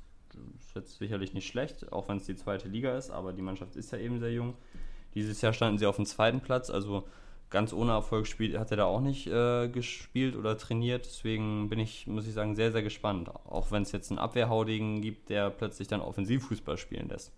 [0.58, 3.76] Ist jetzt sicherlich nicht schlecht, auch wenn es die zweite Liga ist, aber die Mannschaft
[3.76, 4.54] ist ja eben sehr jung.
[5.14, 7.04] Dieses Jahr standen sie auf dem zweiten Platz, also
[7.54, 11.06] ganz ohne Erfolg spielt, hat er da auch nicht äh, gespielt oder trainiert.
[11.06, 13.30] Deswegen bin ich, muss ich sagen, sehr, sehr gespannt.
[13.30, 17.32] Auch wenn es jetzt einen Abwehrhaudigen gibt, der plötzlich dann Offensivfußball spielen lässt.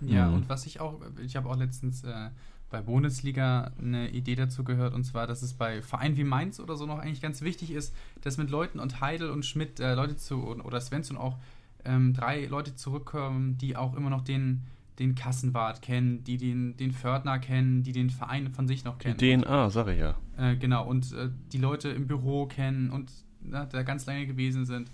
[0.00, 0.34] Ja, mhm.
[0.36, 2.30] und was ich auch, ich habe auch letztens äh,
[2.70, 6.76] bei Bundesliga eine Idee dazu gehört, und zwar, dass es bei Vereinen wie Mainz oder
[6.76, 10.16] so noch eigentlich ganz wichtig ist, dass mit Leuten und Heidel und Schmidt äh, Leute
[10.16, 11.36] zu, oder Svensson auch
[11.84, 14.62] ähm, drei Leute zurückkommen, die auch immer noch den
[14.98, 19.16] den Kassenwart kennen, die den, den Pförtner kennen, die den Verein von sich noch kennen.
[19.16, 20.16] Die DNA, sag ich ja.
[20.36, 24.66] Äh, genau, und äh, die Leute im Büro kennen und na, da ganz lange gewesen
[24.66, 24.90] sind.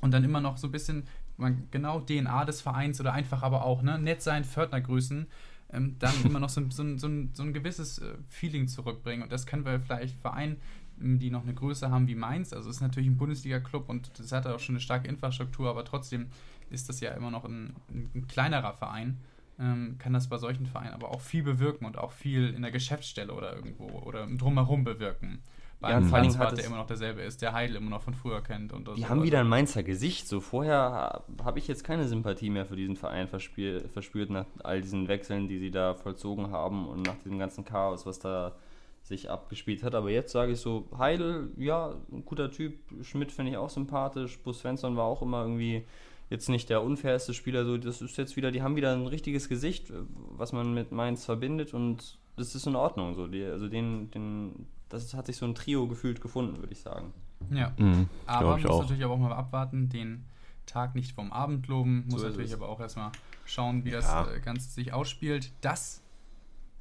[0.00, 1.04] Und dann immer noch so ein bisschen,
[1.36, 5.26] man, genau DNA des Vereins oder einfach aber auch, ne, nett sein, Pförtner grüßen,
[5.72, 9.22] ähm, dann immer noch so, so, so, so, ein, so ein gewisses äh, Feeling zurückbringen.
[9.22, 10.56] Und das können wir vielleicht Verein
[11.02, 12.52] die noch eine Größe haben wie Mainz.
[12.52, 15.84] Also es ist natürlich ein Bundesliga-Club und das hat auch schon eine starke Infrastruktur, aber
[15.84, 16.26] trotzdem
[16.72, 19.20] ist das ja immer noch ein, ein kleinerer Verein.
[19.58, 22.70] Ähm, kann das bei solchen Vereinen aber auch viel bewirken und auch viel in der
[22.70, 25.42] Geschäftsstelle oder irgendwo oder drumherum bewirken.
[25.82, 28.40] Bei ja, einem Vereinsrat, der immer noch derselbe ist, der Heidel immer noch von früher
[28.40, 28.72] kennt.
[28.72, 29.08] Und die so.
[29.08, 30.28] haben wieder ein Mainzer Gesicht.
[30.28, 35.08] So vorher habe ich jetzt keine Sympathie mehr für diesen Verein verspürt nach all diesen
[35.08, 38.54] Wechseln, die sie da vollzogen haben und nach diesem ganzen Chaos, was da
[39.02, 39.96] sich abgespielt hat.
[39.96, 42.78] Aber jetzt sage ich so, Heidel, ja, ein guter Typ.
[43.02, 44.38] Schmidt finde ich auch sympathisch.
[44.38, 45.84] Bus Svensson war auch immer irgendwie
[46.32, 47.64] jetzt nicht der unfairste Spieler.
[47.64, 49.92] So, das ist jetzt wieder, die haben wieder ein richtiges Gesicht,
[50.30, 53.14] was man mit Mainz verbindet und das ist in Ordnung.
[53.14, 56.80] So, die, also den, den, das hat sich so ein Trio gefühlt gefunden, würde ich
[56.80, 57.12] sagen.
[57.50, 58.82] Ja, mhm, aber man muss auch.
[58.82, 60.24] natürlich auch mal abwarten, den
[60.64, 63.12] Tag nicht vom Abend loben, muss so natürlich aber auch erstmal
[63.44, 64.00] schauen, wie ja.
[64.00, 65.52] das äh, Ganze sich ausspielt.
[65.60, 66.02] Das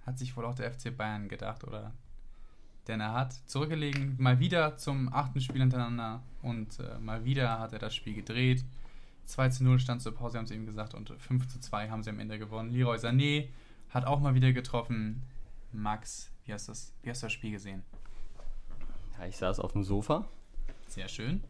[0.05, 1.91] hat sich wohl auch der FC Bayern gedacht, oder
[2.87, 7.73] denn er hat zurückgelegen, mal wieder zum achten Spiel hintereinander und äh, mal wieder hat
[7.73, 8.63] er das Spiel gedreht.
[9.25, 12.03] 2 zu 0 stand zur Pause, haben sie ihm gesagt, und 5 zu 2 haben
[12.03, 12.71] sie am Ende gewonnen.
[12.71, 13.47] Leroy Sané
[13.89, 15.23] hat auch mal wieder getroffen.
[15.71, 17.84] Max, wie hast, das, wie hast du das Spiel gesehen?
[19.17, 20.27] Ja, ich saß auf dem Sofa.
[20.88, 21.43] Sehr schön.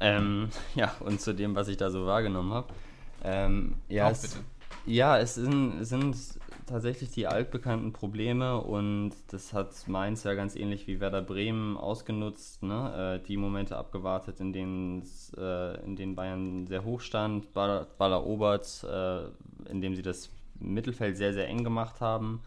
[0.00, 2.72] Ähm, ja, und zu dem, was ich da so wahrgenommen habe.
[3.22, 4.44] Ähm, ja, es, bitte.
[4.86, 6.16] Ja, es sind, sind
[6.66, 12.62] tatsächlich die altbekannten Probleme und das hat Mainz ja ganz ähnlich wie Werder Bremen ausgenutzt,
[12.62, 13.20] ne?
[13.22, 15.02] Äh, die Momente abgewartet, in denen,
[15.36, 20.30] äh, in denen Bayern sehr hoch stand, Baller, Baller Obert, äh, in dem sie das
[20.60, 22.42] Mittelfeld sehr, sehr eng gemacht haben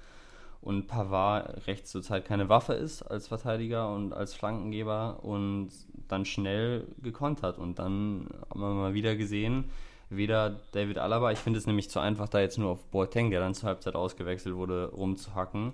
[0.62, 5.70] und Pavard rechts zurzeit keine Waffe ist als Verteidiger und als Flankengeber und
[6.08, 9.72] dann schnell gekontert und dann haben wir mal wieder gesehen,
[10.12, 13.40] weder David Alaba, ich finde es nämlich zu einfach, da jetzt nur auf Boateng, der
[13.40, 15.74] dann zur Halbzeit ausgewechselt wurde, rumzuhacken.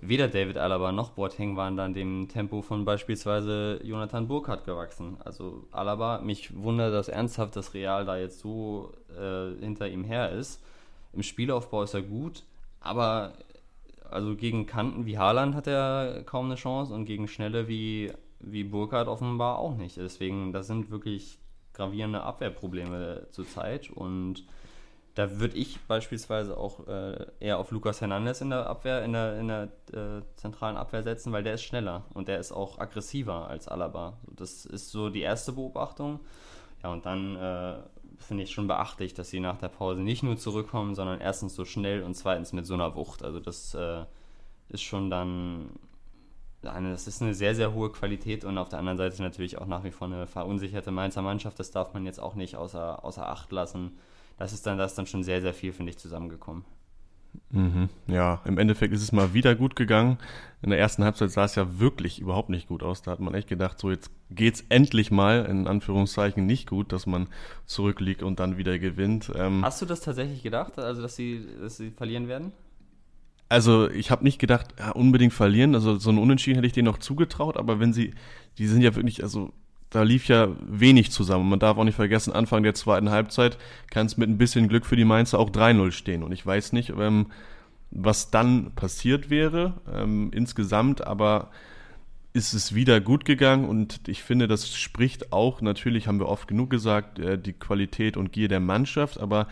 [0.00, 5.16] Weder David Alaba noch Boateng waren dann dem Tempo von beispielsweise Jonathan Burkhardt gewachsen.
[5.24, 10.30] Also Alaba, mich wundert das ernsthaft, dass Real da jetzt so äh, hinter ihm her
[10.30, 10.62] ist.
[11.12, 12.44] Im Spielaufbau ist er gut,
[12.80, 13.32] aber
[14.10, 18.64] also gegen Kanten wie Haaland hat er kaum eine Chance und gegen Schnelle wie, wie
[18.64, 19.96] Burkhardt offenbar auch nicht.
[19.96, 21.38] Deswegen, das sind wirklich
[21.78, 24.44] gravierende Abwehrprobleme zurzeit und
[25.14, 29.38] da würde ich beispielsweise auch äh, eher auf Lucas Hernandez in der Abwehr, in der,
[29.38, 29.62] in der
[29.92, 34.16] äh, zentralen Abwehr setzen, weil der ist schneller und der ist auch aggressiver als Alaba.
[34.36, 36.20] Das ist so die erste Beobachtung.
[36.84, 37.78] Ja, und dann äh,
[38.18, 41.64] finde ich schon beachtlich, dass sie nach der Pause nicht nur zurückkommen, sondern erstens so
[41.64, 43.24] schnell und zweitens mit so einer Wucht.
[43.24, 44.04] Also das äh,
[44.68, 45.70] ist schon dann
[46.62, 49.84] das ist eine sehr, sehr hohe Qualität und auf der anderen Seite natürlich auch nach
[49.84, 51.58] wie vor eine verunsicherte Mainzer Mannschaft.
[51.60, 53.92] Das darf man jetzt auch nicht außer, außer Acht lassen.
[54.38, 56.64] Das ist dann, das ist dann schon sehr, sehr viel, finde ich, zusammengekommen.
[57.50, 57.88] Mhm.
[58.06, 60.18] Ja, im Endeffekt ist es mal wieder gut gegangen.
[60.62, 63.02] In der ersten Halbzeit sah es ja wirklich überhaupt nicht gut aus.
[63.02, 67.06] Da hat man echt gedacht, so jetzt geht's endlich mal, in Anführungszeichen, nicht gut, dass
[67.06, 67.28] man
[67.66, 69.30] zurückliegt und dann wieder gewinnt.
[69.34, 72.52] Ähm, Hast du das tatsächlich gedacht, also dass sie, dass sie verlieren werden?
[73.48, 75.74] Also ich habe nicht gedacht, ja, unbedingt verlieren.
[75.74, 78.14] Also so ein Unentschieden hätte ich denen noch zugetraut, aber wenn sie,
[78.58, 79.52] die sind ja wirklich, also
[79.90, 81.48] da lief ja wenig zusammen.
[81.48, 83.56] Man darf auch nicht vergessen, Anfang der zweiten Halbzeit
[83.90, 86.22] kann es mit ein bisschen Glück für die Mainzer auch 3-0 stehen.
[86.22, 87.28] Und ich weiß nicht, ähm,
[87.90, 91.50] was dann passiert wäre ähm, insgesamt, aber
[92.34, 96.46] ist es wieder gut gegangen und ich finde, das spricht auch, natürlich haben wir oft
[96.46, 99.48] genug gesagt, äh, die Qualität und Gier der Mannschaft, aber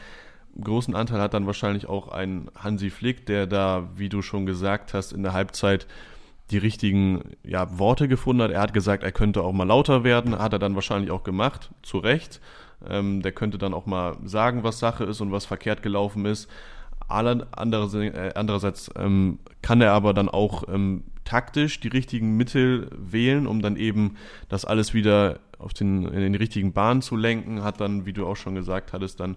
[0.63, 4.95] großen Anteil hat dann wahrscheinlich auch ein Hansi Flick, der da, wie du schon gesagt
[4.95, 5.87] hast, in der Halbzeit
[6.51, 8.51] die richtigen ja, Worte gefunden hat.
[8.51, 11.71] Er hat gesagt, er könnte auch mal lauter werden, hat er dann wahrscheinlich auch gemacht,
[11.83, 12.41] zu Recht.
[12.89, 16.49] Ähm, der könnte dann auch mal sagen, was Sache ist und was verkehrt gelaufen ist.
[17.09, 23.63] Äh, andererseits ähm, kann er aber dann auch ähm, taktisch die richtigen Mittel wählen, um
[23.63, 24.17] dann eben
[24.49, 27.65] das alles wieder auf den, in den richtigen Bahn zu lenken.
[27.65, 29.37] Hat dann, wie du auch schon gesagt hattest, dann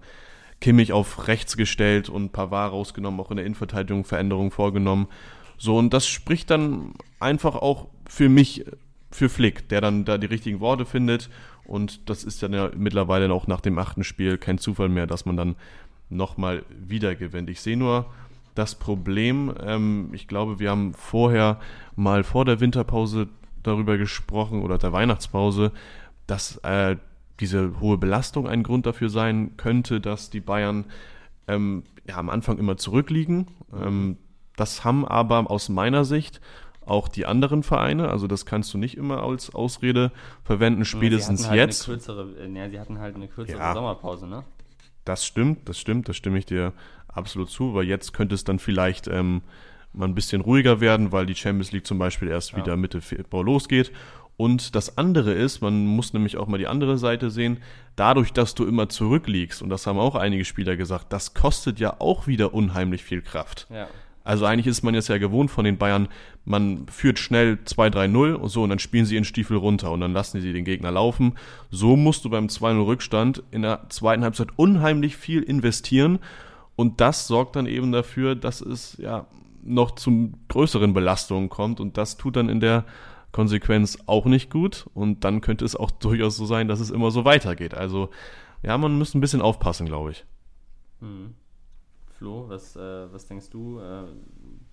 [0.61, 5.07] Kimmich auf rechts gestellt und Pavard rausgenommen, auch in der Innenverteidigung Veränderungen vorgenommen.
[5.57, 8.65] So, und das spricht dann einfach auch für mich,
[9.11, 11.29] für Flick, der dann da die richtigen Worte findet.
[11.65, 15.25] Und das ist dann ja mittlerweile auch nach dem achten Spiel kein Zufall mehr, dass
[15.25, 15.55] man dann
[16.09, 17.49] nochmal wieder gewinnt.
[17.49, 18.07] Ich sehe nur
[18.55, 21.59] das Problem, ähm, ich glaube, wir haben vorher
[21.95, 23.27] mal vor der Winterpause
[23.63, 25.71] darüber gesprochen oder der Weihnachtspause,
[26.27, 26.97] dass äh,
[27.39, 30.86] diese hohe Belastung ein Grund dafür sein könnte, dass die Bayern
[31.47, 33.47] ähm, ja, am Anfang immer zurückliegen.
[33.73, 34.17] Ähm,
[34.56, 36.41] das haben aber aus meiner Sicht
[36.86, 40.12] auch die anderen Vereine, also das kannst du nicht immer als Ausrede
[40.43, 41.86] verwenden, spätestens halt jetzt.
[41.86, 44.43] Kürzere, äh, ja, sie hatten halt eine kürzere ja, Sommerpause, ne?
[45.06, 46.73] Das stimmt, das stimmt, das stimme ich dir
[47.08, 49.41] absolut zu, weil jetzt könnte es dann vielleicht ähm,
[49.93, 52.58] mal ein bisschen ruhiger werden, weil die Champions League zum Beispiel erst ja.
[52.58, 53.91] wieder Mitte Februar losgeht
[54.39, 57.58] Und das andere ist, man muss nämlich auch mal die andere Seite sehen,
[57.97, 61.97] dadurch, dass du immer zurückliegst, und das haben auch einige Spieler gesagt, das kostet ja
[61.99, 63.67] auch wieder unheimlich viel Kraft.
[63.69, 63.89] Ja.
[64.23, 66.08] Also eigentlich ist man jetzt ja gewohnt von den Bayern,
[66.45, 70.13] man führt schnell 2-3-0 und so und dann spielen sie ihren Stiefel runter und dann
[70.13, 71.34] lassen sie den Gegner laufen.
[71.69, 76.19] So musst du beim 2-0 Rückstand in der zweiten Halbzeit unheimlich viel investieren
[76.78, 79.25] und das sorgt dann eben dafür, dass es ja
[79.65, 82.86] noch zu größeren Belastungen kommt und das tut dann in der
[83.31, 87.11] Konsequenz auch nicht gut und dann könnte es auch durchaus so sein, dass es immer
[87.11, 87.73] so weitergeht.
[87.73, 88.09] Also
[88.61, 90.25] ja, man muss ein bisschen aufpassen, glaube ich.
[90.99, 91.33] Mhm.
[92.17, 93.79] Flo, was, äh, was denkst du?
[93.79, 94.03] Äh,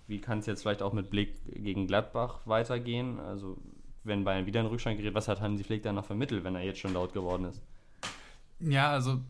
[0.09, 3.21] wie kann es jetzt vielleicht auch mit Blick gegen Gladbach weitergehen?
[3.21, 3.57] Also,
[4.05, 6.63] wenn Bayern wieder in Rückstand gerät, was hat Hansi Flick dann noch vermittelt, wenn er
[6.63, 7.63] jetzt schon laut geworden ist?
[8.61, 9.21] Ja, also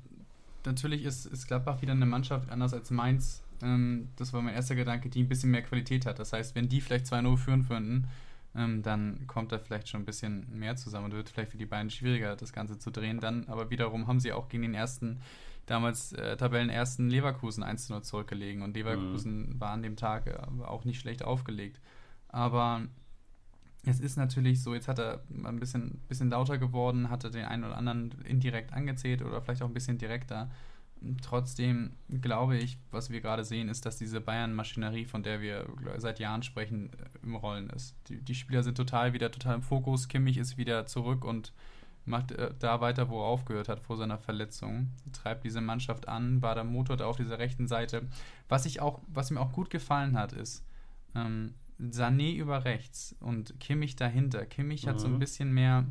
[0.64, 3.42] natürlich ist, ist Gladbach wieder eine Mannschaft anders als Mainz.
[3.62, 6.18] Ähm, das war mein erster Gedanke, die ein bisschen mehr Qualität hat.
[6.18, 8.08] Das heißt, wenn die vielleicht 2-0 führen würden,
[8.56, 11.66] ähm, dann kommt da vielleicht schon ein bisschen mehr zusammen und wird vielleicht für die
[11.66, 13.20] beiden schwieriger, das Ganze zu drehen.
[13.20, 15.20] Dann aber wiederum haben sie auch gegen den ersten
[15.66, 19.60] damals äh, Tabellenersten Leverkusen 1-0 zurückgelegen und Leverkusen mhm.
[19.60, 21.80] war an dem Tag äh, auch nicht schlecht aufgelegt.
[22.28, 22.82] Aber
[23.84, 27.64] es ist natürlich so, jetzt hat er ein bisschen, bisschen lauter geworden, hatte den einen
[27.64, 30.50] oder anderen indirekt angezählt oder vielleicht auch ein bisschen direkter.
[31.22, 35.66] Trotzdem glaube ich, was wir gerade sehen, ist, dass diese Bayern-Maschinerie, von der wir
[35.98, 36.90] seit Jahren sprechen,
[37.22, 37.94] im Rollen ist.
[38.09, 40.09] Die, die Spieler sind total wieder total im Fokus.
[40.09, 41.52] Kimmich ist wieder zurück und
[42.06, 44.90] macht äh, da weiter, wo er aufgehört hat vor seiner Verletzung.
[45.12, 48.09] Treibt diese Mannschaft an, war der Motor da auf dieser rechten Seite.
[48.48, 50.64] Was ich auch, was mir auch gut gefallen hat, ist
[51.14, 54.46] ähm, Sané über rechts und Kimmich dahinter.
[54.46, 54.90] Kimmich mhm.
[54.90, 55.18] hat so ein mhm.
[55.18, 55.85] bisschen mehr,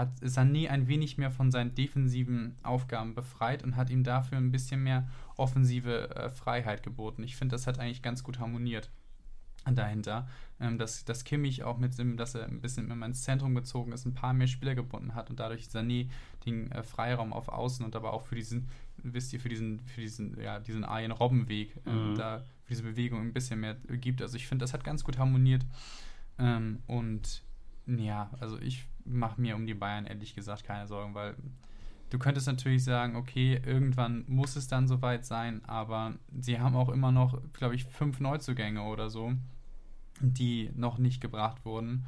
[0.00, 4.50] hat Sané ein wenig mehr von seinen defensiven Aufgaben befreit und hat ihm dafür ein
[4.50, 7.22] bisschen mehr offensive äh, Freiheit geboten.
[7.22, 8.90] Ich finde, das hat eigentlich ganz gut harmoniert
[9.70, 10.26] dahinter,
[10.58, 13.92] ähm, dass, dass Kimmich auch mit dem, dass er ein bisschen immer ins Zentrum gezogen
[13.92, 16.08] ist, ein paar mehr Spieler gebunden hat und dadurch Sané
[16.46, 20.00] den äh, Freiraum auf Außen und aber auch für diesen, wisst ihr, für diesen, für
[20.00, 22.14] diesen, ja, diesen Arjen Robbenweg, äh, mhm.
[22.16, 24.22] da für diese Bewegung ein bisschen mehr gibt.
[24.22, 25.66] Also ich finde, das hat ganz gut harmoniert.
[26.38, 27.42] Ähm, und
[27.86, 31.36] ja, also ich mache mir um die Bayern ehrlich gesagt keine Sorgen, weil
[32.10, 36.88] du könntest natürlich sagen, okay, irgendwann muss es dann soweit sein, aber sie haben auch
[36.88, 39.32] immer noch, glaube ich, fünf Neuzugänge oder so,
[40.20, 42.04] die noch nicht gebracht wurden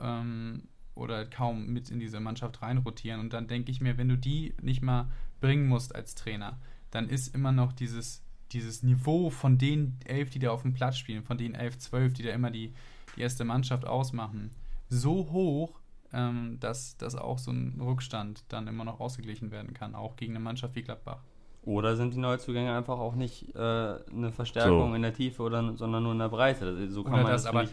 [0.00, 0.62] ähm,
[0.94, 3.20] oder kaum mit in diese Mannschaft reinrotieren.
[3.20, 5.10] Und dann denke ich mir, wenn du die nicht mal
[5.40, 6.58] bringen musst als Trainer,
[6.90, 10.98] dann ist immer noch dieses, dieses Niveau von den elf, die da auf dem Platz
[10.98, 12.72] spielen, von den elf, zwölf, die da immer die,
[13.16, 14.50] die erste Mannschaft ausmachen,
[14.88, 15.79] so hoch,
[16.12, 20.32] ähm, dass, dass auch so ein Rückstand dann immer noch ausgeglichen werden kann, auch gegen
[20.32, 21.20] eine Mannschaft wie Gladbach.
[21.62, 24.94] Oder sind die Neuzugänge einfach auch nicht äh, eine Verstärkung so.
[24.94, 26.90] in der Tiefe, oder, sondern nur in der Breite?
[26.90, 27.72] So kann oder man das, das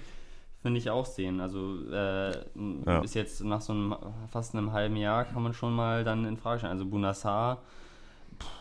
[0.61, 1.39] finde ich, auch sehen.
[1.39, 2.31] Also äh,
[2.85, 2.99] ja.
[2.99, 3.95] bis jetzt nach so einem
[4.29, 6.73] fast einem halben Jahr kann man schon mal dann in Frage stellen.
[6.73, 7.61] Also Bunassar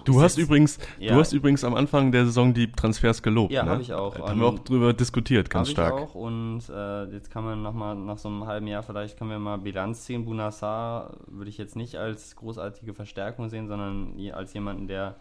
[0.05, 1.12] Du hast übrigens, ja.
[1.12, 3.53] du hast übrigens am Anfang der Saison die Transfers gelobt.
[3.53, 3.71] Ja, ne?
[3.71, 4.17] habe ich auch.
[4.17, 5.95] Da haben wir auch drüber diskutiert, ganz stark.
[5.95, 6.15] Ich auch.
[6.15, 9.39] Und äh, jetzt kann man noch mal nach so einem halben Jahr vielleicht können wir
[9.39, 10.25] mal Bilanz ziehen.
[10.25, 15.17] Bunassar würde ich jetzt nicht als großartige Verstärkung sehen, sondern als jemanden, der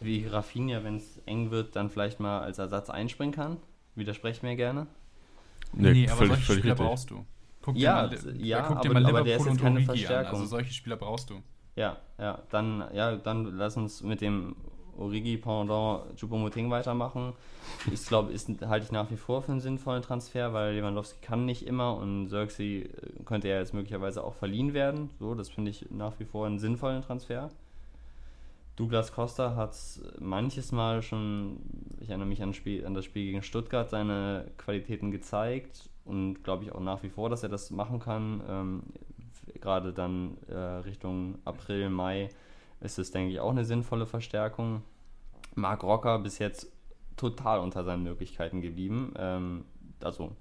[0.00, 3.56] wie Rafinha, wenn es eng wird, dann vielleicht mal als Ersatz einspringen kann.
[3.94, 4.86] Widersprecht mir gerne.
[5.72, 6.86] Nee, nee aber völlig, solche völlig Spieler richtig.
[6.86, 7.24] brauchst du.
[7.62, 9.80] Guck ja, dir mal, ja, guck dir aber, mal Liverpool aber der ist jetzt keine
[9.80, 10.28] Verstärkung.
[10.28, 10.34] An.
[10.34, 11.42] Also solche Spieler brauchst du.
[11.76, 14.56] Ja, ja, dann, ja, dann lass uns mit dem
[14.98, 17.34] Origi Pendant Choupo-Moting weitermachen.
[17.92, 21.44] Ich glaube, ist halte ich nach wie vor für einen sinnvollen Transfer, weil Lewandowski kann
[21.44, 25.10] nicht immer und Xerxi äh, könnte ja jetzt möglicherweise auch verliehen werden.
[25.18, 27.50] So, das finde ich nach wie vor einen sinnvollen Transfer.
[28.76, 29.74] Douglas Costa hat
[30.18, 31.58] manches Mal schon,
[32.00, 36.64] ich erinnere mich an, Spiel, an das Spiel gegen Stuttgart, seine Qualitäten gezeigt und glaube
[36.64, 38.42] ich auch nach wie vor, dass er das machen kann.
[38.48, 38.82] Ähm,
[39.60, 42.28] gerade dann äh, Richtung April, Mai
[42.80, 44.82] ist es, denke ich, auch eine sinnvolle Verstärkung.
[45.54, 46.70] Marc Rocker bis jetzt
[47.16, 49.14] total unter seinen Möglichkeiten geblieben.
[49.18, 49.64] Ähm,
[50.02, 50.32] also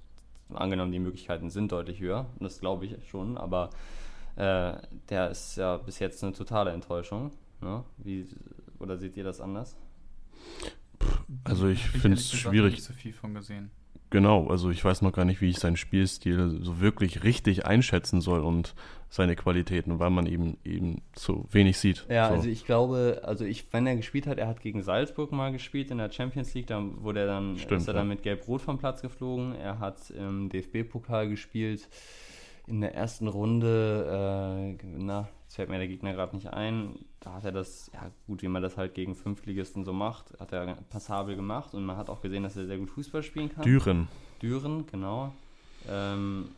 [0.54, 3.70] angenommen, die Möglichkeiten sind deutlich höher, das glaube ich schon, aber
[4.36, 4.74] äh,
[5.10, 7.32] der ist ja bis jetzt eine totale Enttäuschung.
[7.62, 7.84] Ne?
[7.98, 8.28] Wie,
[8.80, 9.76] oder seht ihr das anders?
[11.44, 12.74] Also ich finde es schwierig.
[12.74, 13.72] Nicht so viel von gesehen.
[14.12, 18.22] Genau, also ich weiß noch gar nicht, wie ich seinen Spielstil so wirklich richtig einschätzen
[18.22, 18.76] soll und
[19.10, 22.06] seine Qualitäten, weil man eben eben zu wenig sieht.
[22.08, 22.36] Ja, so.
[22.36, 25.90] also ich glaube, also ich, wenn er gespielt hat, er hat gegen Salzburg mal gespielt
[25.92, 28.78] in der Champions League, da wurde er dann, Stimmt, ist er dann mit Gelb-Rot vom
[28.78, 29.56] Platz geflogen.
[29.56, 31.90] Er hat im DFB-Pokal gespielt
[32.68, 37.34] in der ersten Runde, äh, na, jetzt fällt mir der Gegner gerade nicht ein, da
[37.34, 40.76] hat er das, ja gut, wie man das halt gegen Fünftligisten so macht, hat er
[40.92, 43.64] passabel gemacht und man hat auch gesehen, dass er sehr gut Fußball spielen kann.
[43.64, 44.08] Düren.
[44.44, 45.34] Düren, genau.
[45.90, 46.50] Ähm,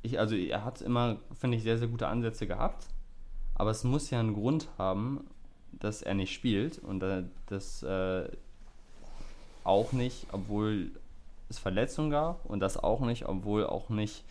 [0.00, 2.86] ich, also er hat immer, finde ich, sehr, sehr gute Ansätze gehabt.
[3.54, 5.26] Aber es muss ja einen Grund haben,
[5.72, 6.78] dass er nicht spielt.
[6.78, 8.28] Und äh, das äh,
[9.64, 10.92] auch nicht, obwohl
[11.50, 12.46] es Verletzungen gab.
[12.46, 14.24] Und das auch nicht, obwohl auch nicht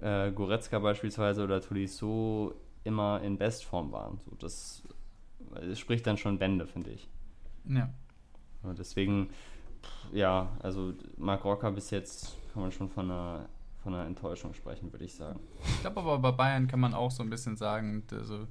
[0.00, 2.54] äh, Goretzka beispielsweise oder Tolisso
[2.86, 4.18] immer in Bestform waren.
[4.24, 4.82] So, das,
[5.54, 7.08] das spricht dann schon Bände, finde ich.
[7.68, 7.90] Ja.
[8.62, 9.30] Und deswegen,
[10.12, 13.48] ja, also Marc Rocker bis jetzt kann man schon von einer,
[13.82, 15.40] von einer Enttäuschung sprechen, würde ich sagen.
[15.62, 18.46] Ich glaube aber bei Bayern kann man auch so ein bisschen sagen, also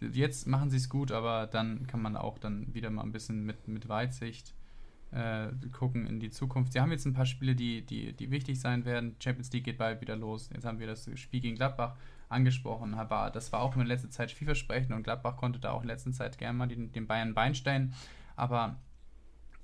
[0.00, 3.44] jetzt machen sie es gut, aber dann kann man auch dann wieder mal ein bisschen
[3.44, 4.54] mit, mit Weitsicht
[5.12, 6.72] äh, gucken in die Zukunft.
[6.72, 9.16] Sie haben jetzt ein paar Spiele, die, die, die wichtig sein werden.
[9.22, 10.50] Champions League geht bald wieder los.
[10.52, 11.96] Jetzt haben wir das Spiel gegen Gladbach
[12.28, 12.94] angesprochen.
[12.94, 16.12] Aber das war auch in letzter Zeit vielversprechend und Gladbach konnte da auch in letzter
[16.12, 17.94] Zeit gerne mal den, den Bayern Bein stellen.
[18.36, 18.76] Aber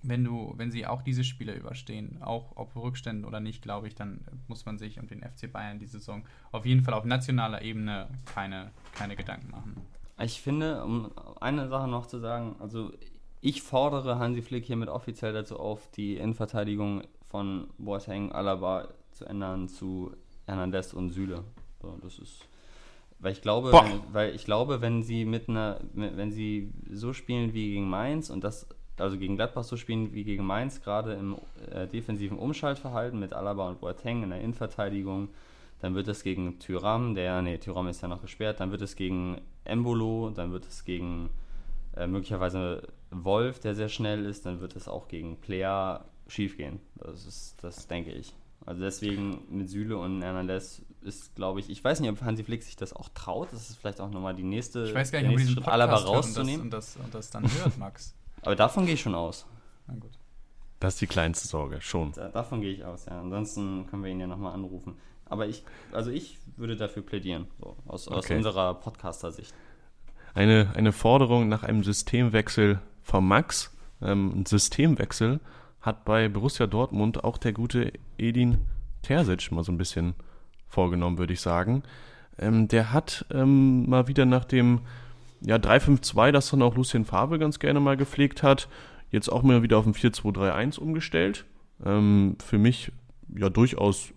[0.03, 3.95] wenn du, wenn sie auch diese Spiele überstehen, auch ob Rückständen oder nicht, glaube ich,
[3.95, 7.63] dann muss man sich um den FC Bayern die Saison auf jeden Fall auf nationaler
[7.63, 9.77] Ebene keine, keine Gedanken machen.
[10.21, 12.93] Ich finde, um eine Sache noch zu sagen, also
[13.41, 19.69] ich fordere Hansi Flick hiermit offiziell dazu auf, die Innenverteidigung von Boateng, Alaba zu ändern
[19.69, 20.15] zu
[20.47, 21.45] Hernandez und Süle.
[21.81, 22.49] So, das ist,
[23.23, 27.55] weil ich glaube, wenn, weil ich glaube, wenn sie mit einer, wenn sie so spielen
[27.55, 28.67] wie gegen Mainz und das,
[28.99, 31.37] also gegen Gladbach so spielen wie gegen Mainz, gerade im
[31.71, 35.29] äh, defensiven Umschaltverhalten mit Alaba und Boateng in der Innenverteidigung,
[35.79, 38.97] dann wird es gegen Tyram, der, nee, Tyram ist ja noch gesperrt, dann wird es
[38.97, 41.31] gegen Embolo, dann wird es gegen
[41.97, 42.83] äh, möglicherweise
[43.13, 46.81] Wolf, der sehr schnell ist, dann wird es auch gegen Player schief gehen.
[46.97, 48.35] Das ist, das denke ich.
[48.67, 52.63] Also deswegen mit Süle und Hernandez ist, glaube ich, ich weiß nicht, ob Hansi Flick
[52.63, 53.49] sich das auch traut.
[53.53, 54.85] Das ist vielleicht auch nochmal die nächste.
[54.85, 56.63] Ich weiß gar nicht, ob diesen Podcast Alaba rauszunehmen.
[56.63, 58.15] Und das, und, das, und das dann hört, Max.
[58.43, 59.47] Aber davon gehe ich schon aus.
[59.87, 60.11] Na gut.
[60.81, 62.13] Das ist die kleinste Sorge, schon.
[62.13, 63.21] Da, davon gehe ich aus, ja.
[63.21, 64.97] Ansonsten können wir ihn ja nochmal anrufen.
[65.27, 68.17] Aber ich, also ich würde dafür plädieren, so, aus, okay.
[68.17, 69.55] aus unserer Podcaster-Sicht.
[70.35, 73.71] Eine, eine Forderung nach einem Systemwechsel von Max.
[74.01, 75.41] Ähm, ein Systemwechsel
[75.81, 78.59] hat bei Borussia Dortmund auch der gute Edin
[79.03, 80.15] Terzic mal so ein bisschen
[80.73, 81.83] vorgenommen, würde ich sagen.
[82.39, 84.81] Ähm, der hat ähm, mal wieder nach dem
[85.41, 88.69] ja, 3-5-2, das dann auch Lucien Favre ganz gerne mal gepflegt hat,
[89.11, 91.45] jetzt auch mal wieder auf ein 4-2-3-1 umgestellt.
[91.85, 92.93] Ähm, für mich
[93.37, 94.13] ja durchaus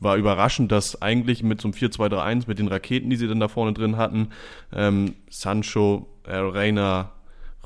[0.00, 3.48] war überraschend, dass eigentlich mit so einem 4-2-3-1, mit den Raketen, die sie dann da
[3.48, 4.28] vorne drin hatten,
[4.72, 7.12] ähm, Sancho, äh, Reina,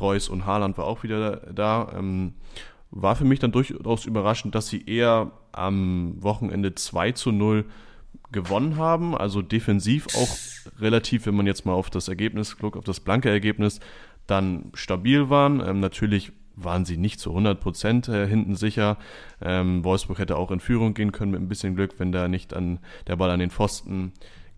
[0.00, 1.92] Reus und Haaland war auch wieder da.
[1.96, 2.34] Ähm,
[2.90, 7.64] war für mich dann durchaus überraschend, dass sie eher am Wochenende 2 zu 0
[8.32, 9.16] gewonnen haben.
[9.16, 13.30] Also defensiv auch relativ, wenn man jetzt mal auf das Ergebnis guckt, auf das blanke
[13.30, 13.80] Ergebnis,
[14.26, 15.60] dann stabil waren.
[15.60, 18.96] Ähm, natürlich waren sie nicht zu 100 Prozent äh, hinten sicher.
[19.42, 22.54] Ähm, Wolfsburg hätte auch in Führung gehen können mit ein bisschen Glück, wenn da nicht
[22.54, 24.12] an der Ball an den Pfosten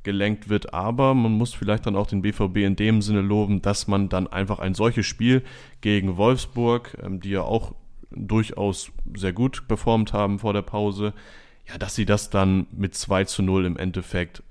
[0.04, 0.72] gelenkt wird.
[0.72, 4.28] Aber man muss vielleicht dann auch den BVB in dem Sinne loben, dass man dann
[4.28, 5.42] einfach ein solches Spiel
[5.80, 7.74] gegen Wolfsburg, ähm, die ja auch
[8.10, 11.12] durchaus sehr gut performt haben vor der Pause,
[11.68, 14.42] ja, dass sie das dann mit 2 zu 0 im Endeffekt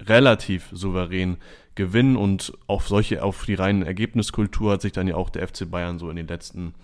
[0.00, 1.38] relativ souverän
[1.74, 5.68] gewinnen und auf solche, auf die reinen Ergebniskultur hat sich dann ja auch der FC
[5.70, 6.74] Bayern so in den letzten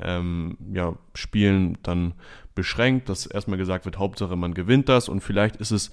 [0.00, 2.14] ähm, ja, Spielen dann
[2.54, 5.90] beschränkt, dass erstmal gesagt wird, Hauptsache man gewinnt das und vielleicht ist es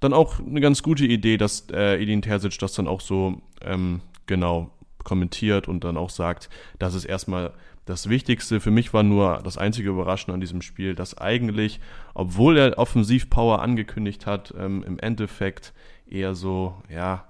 [0.00, 4.00] dann auch eine ganz gute Idee, dass äh, Edin Terzic das dann auch so ähm,
[4.26, 4.70] genau
[5.04, 6.48] kommentiert und dann auch sagt,
[6.78, 7.52] dass es erstmal
[7.84, 11.80] das Wichtigste für mich war nur das einzige Überraschende an diesem Spiel, dass eigentlich,
[12.14, 15.72] obwohl er Offensivpower angekündigt hat, ähm, im Endeffekt
[16.06, 17.28] eher so, ja,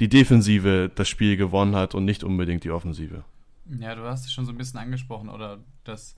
[0.00, 3.24] die Defensive das Spiel gewonnen hat und nicht unbedingt die Offensive.
[3.80, 6.16] Ja, du hast es schon so ein bisschen angesprochen, oder das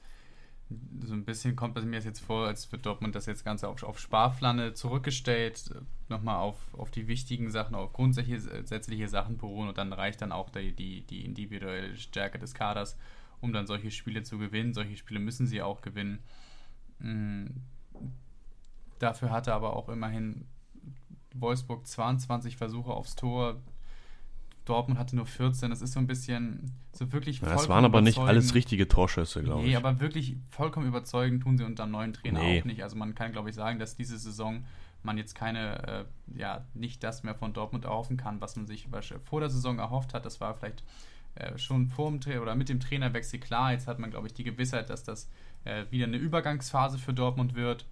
[1.02, 3.82] so ein bisschen kommt es mir jetzt vor, als wird Dortmund das jetzt Ganze auf,
[3.82, 5.74] auf Sparflamme zurückgestellt,
[6.08, 10.48] nochmal auf, auf die wichtigen Sachen, auf grundsätzliche Sachen beruhen und dann reicht dann auch
[10.50, 12.96] die, die, die individuelle Stärke des Kaders,
[13.40, 14.74] um dann solche Spiele zu gewinnen.
[14.74, 16.20] Solche Spiele müssen sie auch gewinnen.
[16.98, 17.62] Mhm.
[18.98, 20.46] Dafür hatte aber auch immerhin
[21.34, 23.60] Wolfsburg 22 Versuche aufs Tor.
[24.66, 25.70] Dortmund hatte nur 14.
[25.70, 27.40] Das ist so ein bisschen so wirklich.
[27.40, 29.70] Ja, das waren aber nicht alles richtige Torschüsse, glaube nee, ich.
[29.72, 32.60] Nee, aber wirklich vollkommen überzeugend tun sie unter einem neuen Trainer nee.
[32.60, 32.82] auch nicht.
[32.82, 34.64] Also man kann, glaube ich, sagen, dass diese Saison
[35.02, 38.88] man jetzt keine, äh, ja, nicht das mehr von Dortmund erhoffen kann, was man sich
[39.24, 40.26] vor der Saison erhofft hat.
[40.26, 40.84] Das war vielleicht
[41.34, 43.72] äh, schon vor dem oder mit dem Trainerwechsel klar.
[43.72, 45.28] Jetzt hat man, glaube ich, die Gewissheit, dass das
[45.64, 47.86] äh, wieder eine Übergangsphase für Dortmund wird.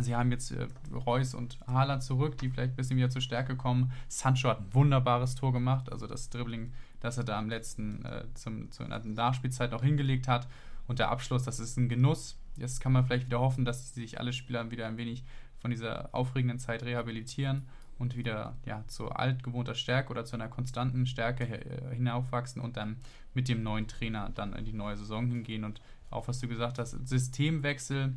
[0.00, 3.56] Sie haben jetzt äh, Reus und Haaland zurück, die vielleicht ein bisschen wieder zur Stärke
[3.56, 3.92] kommen.
[4.08, 8.24] Sancho hat ein wunderbares Tor gemacht, also das Dribbling, das er da am letzten, äh,
[8.34, 10.46] zum, zur Nachspielzeit noch hingelegt hat.
[10.86, 12.38] Und der Abschluss, das ist ein Genuss.
[12.56, 15.24] Jetzt kann man vielleicht wieder hoffen, dass sich alle Spieler wieder ein wenig
[15.58, 17.66] von dieser aufregenden Zeit rehabilitieren
[17.98, 22.96] und wieder ja, zu altgewohnter Stärke oder zu einer konstanten Stärke äh, hinaufwachsen und dann
[23.34, 25.64] mit dem neuen Trainer dann in die neue Saison hingehen.
[25.64, 25.80] Und
[26.10, 28.14] auch was du gesagt hast, Systemwechsel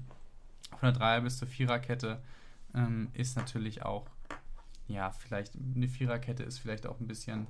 [0.77, 2.21] von der Dreier- bis zur Viererkette
[2.73, 4.07] ähm, ist natürlich auch,
[4.87, 7.47] ja, vielleicht eine Viererkette ist vielleicht auch ein bisschen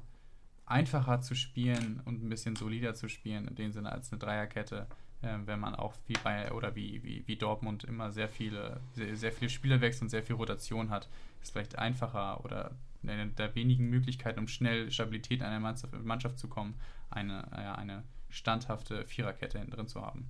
[0.66, 4.88] einfacher zu spielen und ein bisschen solider zu spielen, in dem Sinne als eine Dreierkette,
[5.22, 9.16] äh, wenn man auch wie bei oder wie, wie, wie Dortmund immer sehr viele, sehr,
[9.16, 11.10] sehr viele Spielerwechsel und sehr viel Rotation hat,
[11.42, 12.72] ist vielleicht einfacher oder
[13.04, 16.76] eine der wenigen Möglichkeiten, um schnell Stabilität in eine Mannschaft, Mannschaft zu kommen,
[17.10, 20.30] eine, ja, eine standhafte Viererkette hinten drin zu haben.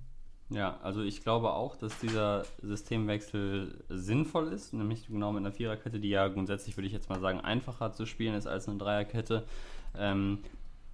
[0.50, 5.98] Ja, also ich glaube auch, dass dieser Systemwechsel sinnvoll ist, nämlich genau mit einer Viererkette,
[5.98, 9.46] die ja grundsätzlich, würde ich jetzt mal sagen, einfacher zu spielen ist als eine Dreierkette.
[9.96, 10.40] Ähm,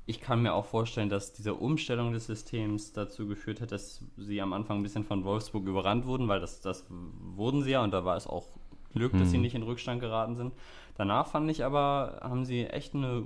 [0.06, 4.40] ich kann mir auch vorstellen, dass diese Umstellung des Systems dazu geführt hat, dass sie
[4.40, 7.90] am Anfang ein bisschen von Wolfsburg überrannt wurden, weil das, das wurden sie ja und
[7.90, 8.57] da war es auch
[8.94, 9.20] Glück, mhm.
[9.20, 9.42] dass sie mhm.
[9.42, 10.52] nicht in Rückstand geraten sind.
[10.96, 13.24] Danach fand ich aber, haben sie echt eine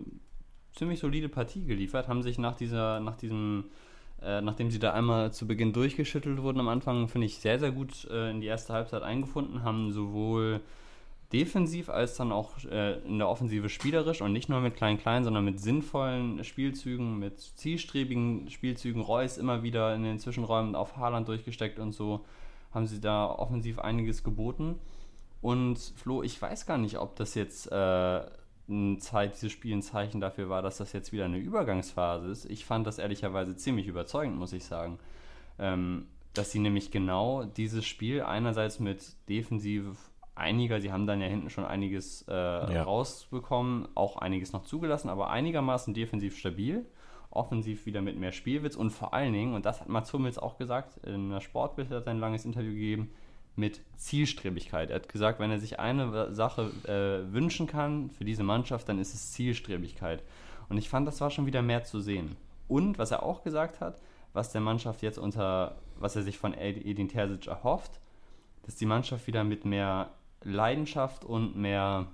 [0.72, 3.64] ziemlich solide Partie geliefert, haben sich nach dieser, nach diesem,
[4.22, 7.72] äh, nachdem sie da einmal zu Beginn durchgeschüttelt wurden am Anfang, finde ich sehr, sehr
[7.72, 10.60] gut äh, in die erste Halbzeit eingefunden, haben sowohl
[11.32, 15.44] defensiv als dann auch äh, in der Offensive spielerisch und nicht nur mit klein-klein, sondern
[15.44, 19.00] mit sinnvollen Spielzügen, mit zielstrebigen Spielzügen.
[19.00, 22.24] Reus immer wieder in den Zwischenräumen auf Haaland durchgesteckt und so
[22.72, 24.78] haben sie da offensiv einiges geboten.
[25.43, 28.20] Und Flo, ich weiß gar nicht, ob das jetzt äh,
[28.68, 32.45] ein Zeit, dieses Spiel ein Zeichen dafür war, dass das jetzt wieder eine Übergangsphase ist.
[32.47, 34.99] Ich fand das ehrlicherweise ziemlich überzeugend, muss ich sagen.
[35.59, 39.99] Ähm, dass sie nämlich genau dieses Spiel einerseits mit defensiv
[40.34, 42.82] einiger, sie haben dann ja hinten schon einiges äh, ja.
[42.84, 46.86] rausbekommen, auch einiges noch zugelassen, aber einigermaßen defensiv stabil,
[47.30, 50.57] offensiv wieder mit mehr Spielwitz und vor allen Dingen, und das hat Mats Hummels auch
[50.57, 53.11] gesagt, in der Sportbild hat er ein langes Interview gegeben,
[53.57, 54.90] mit Zielstrebigkeit.
[54.90, 58.98] Er hat gesagt, wenn er sich eine Sache äh, wünschen kann für diese Mannschaft, dann
[58.98, 60.22] ist es Zielstrebigkeit.
[60.68, 62.36] Und ich fand, das war schon wieder mehr zu sehen.
[62.68, 64.00] Und was er auch gesagt hat,
[64.32, 68.00] was der Mannschaft jetzt unter, was er sich von Edin Terzic erhofft,
[68.64, 70.11] dass die Mannschaft wieder mit mehr
[70.42, 72.07] Leidenschaft und mehr,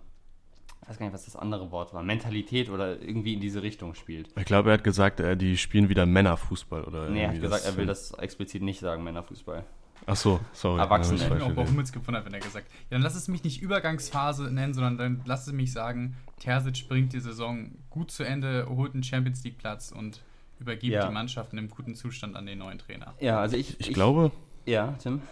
[0.82, 3.94] ich weiß gar nicht, was das andere Wort war, Mentalität oder irgendwie in diese Richtung
[3.94, 4.28] spielt.
[4.36, 7.64] Ich glaube, er hat gesagt, äh, die spielen wieder Männerfußball oder Nee, er hat gesagt,
[7.64, 9.64] er will das explizit nicht sagen, Männerfußball.
[10.06, 10.80] Ach so, sorry.
[10.80, 11.16] Erwachsene.
[11.16, 13.60] Ich hätte mir auch Hummels gewundert, wenn er gesagt Ja, dann lass es mich nicht
[13.60, 18.66] Übergangsphase nennen, sondern dann lass es mich sagen, Terzic bringt die Saison gut zu Ende,
[18.68, 20.22] holt einen Champions League Platz und
[20.58, 21.06] übergibt ja.
[21.06, 23.14] die Mannschaft in einem guten Zustand an den neuen Trainer.
[23.20, 24.32] Ja, also ich, ich, ich glaube.
[24.66, 25.22] Ja, Tim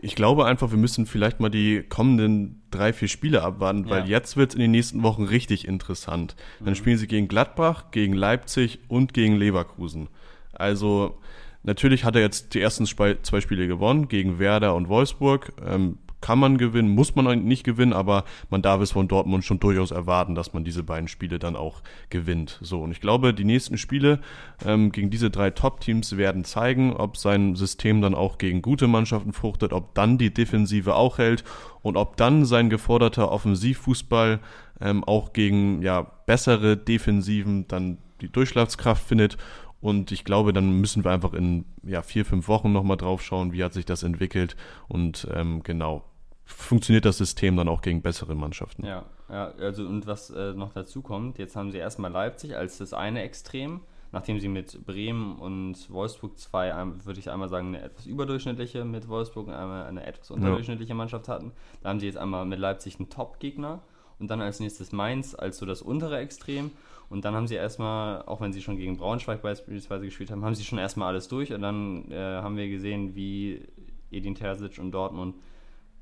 [0.00, 3.90] ich glaube einfach, wir müssen vielleicht mal die kommenden drei, vier Spiele abwarten, ja.
[3.90, 6.36] weil jetzt wird es in den nächsten Wochen richtig interessant.
[6.60, 6.74] Dann mhm.
[6.76, 10.08] spielen sie gegen Gladbach, gegen Leipzig und gegen Leverkusen.
[10.52, 11.18] Also
[11.68, 15.52] natürlich hat er jetzt die ersten zwei Spiele gewonnen gegen Werder und Wolfsburg.
[15.64, 19.60] Ähm, kann man gewinnen, muss man nicht gewinnen, aber man darf es von Dortmund schon
[19.60, 22.58] durchaus erwarten, dass man diese beiden Spiele dann auch gewinnt.
[22.60, 24.20] So, und ich glaube, die nächsten Spiele
[24.64, 29.32] ähm, gegen diese drei Top-Teams werden zeigen, ob sein System dann auch gegen gute Mannschaften
[29.32, 31.44] fruchtet, ob dann die Defensive auch hält
[31.82, 34.40] und ob dann sein geforderter Offensivfußball
[34.80, 39.36] ähm, auch gegen ja, bessere Defensiven dann die Durchschlagskraft findet
[39.80, 43.52] und ich glaube, dann müssen wir einfach in ja, vier, fünf Wochen nochmal drauf schauen,
[43.52, 44.56] wie hat sich das entwickelt.
[44.88, 46.04] Und ähm, genau,
[46.44, 48.84] funktioniert das System dann auch gegen bessere Mannschaften.
[48.84, 52.78] Ja, ja also und was äh, noch dazu kommt, jetzt haben sie erstmal Leipzig als
[52.78, 56.72] das eine Extrem, nachdem sie mit Bremen und Wolfsburg zwei,
[57.04, 60.96] würde ich einmal sagen, eine etwas überdurchschnittliche mit Wolfsburg und einmal eine etwas unterdurchschnittliche ja.
[60.96, 61.52] Mannschaft hatten.
[61.82, 63.80] Da haben sie jetzt einmal mit Leipzig einen Top-Gegner
[64.18, 66.72] und dann als nächstes Mainz als so das untere Extrem
[67.10, 70.54] und dann haben sie erstmal, auch wenn sie schon gegen Braunschweig beispielsweise gespielt haben, haben
[70.54, 71.52] sie schon erstmal alles durch.
[71.52, 73.62] Und dann äh, haben wir gesehen, wie
[74.10, 75.36] Edin Terzic und Dortmund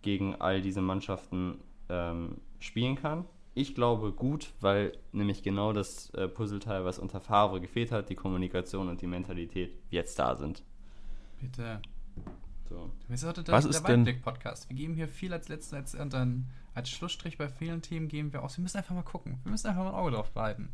[0.03, 3.25] gegen all diese Mannschaften ähm, spielen kann.
[3.55, 8.15] Ich glaube gut, weil nämlich genau das äh, Puzzleteil, was unter Favre gefehlt hat, die
[8.15, 10.63] Kommunikation und die Mentalität, jetzt da sind.
[11.41, 11.81] Bitte.
[12.69, 12.91] So.
[13.09, 14.69] Das ist heute der, was ist der Weitblick-Podcast.
[14.69, 18.43] Wir geben hier viel als letztes und dann als Schlussstrich bei vielen Themen geben wir
[18.43, 18.59] aus.
[18.59, 19.39] Wir müssen einfach mal gucken.
[19.45, 20.69] Wir müssen einfach mal ein Auge drauf behalten.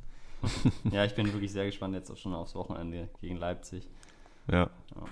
[0.91, 3.89] Ja, ich bin wirklich sehr gespannt jetzt auch schon aufs Wochenende gegen Leipzig.
[4.49, 4.71] Ja.
[4.95, 5.05] ja.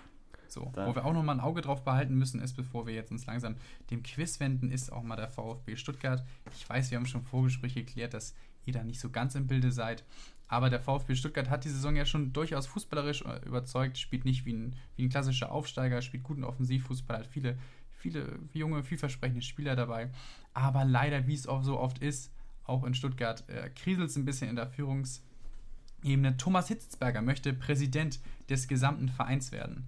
[0.48, 0.88] So, da.
[0.88, 3.54] wo wir auch nochmal ein Auge drauf behalten müssen, ist, bevor wir jetzt uns langsam
[3.90, 6.24] dem Quiz wenden, ist auch mal der VfB Stuttgart.
[6.56, 8.34] Ich weiß, wir haben schon Vorgespräche geklärt, dass
[8.66, 10.04] ihr da nicht so ganz im Bilde seid.
[10.48, 14.44] Aber der VfB Stuttgart hat die Saison ja schon durchaus fußballerisch äh, überzeugt, spielt nicht
[14.44, 17.56] wie ein, wie ein klassischer Aufsteiger, spielt guten Offensivfußball, hat viele,
[17.98, 20.10] viele junge, vielversprechende Spieler dabei.
[20.52, 22.32] Aber leider, wie es auch so oft ist,
[22.64, 26.36] auch in Stuttgart, äh, kriselt es ein bisschen in der Führungsebene.
[26.36, 29.86] Thomas Hitzberger möchte Präsident des gesamten Vereins werden.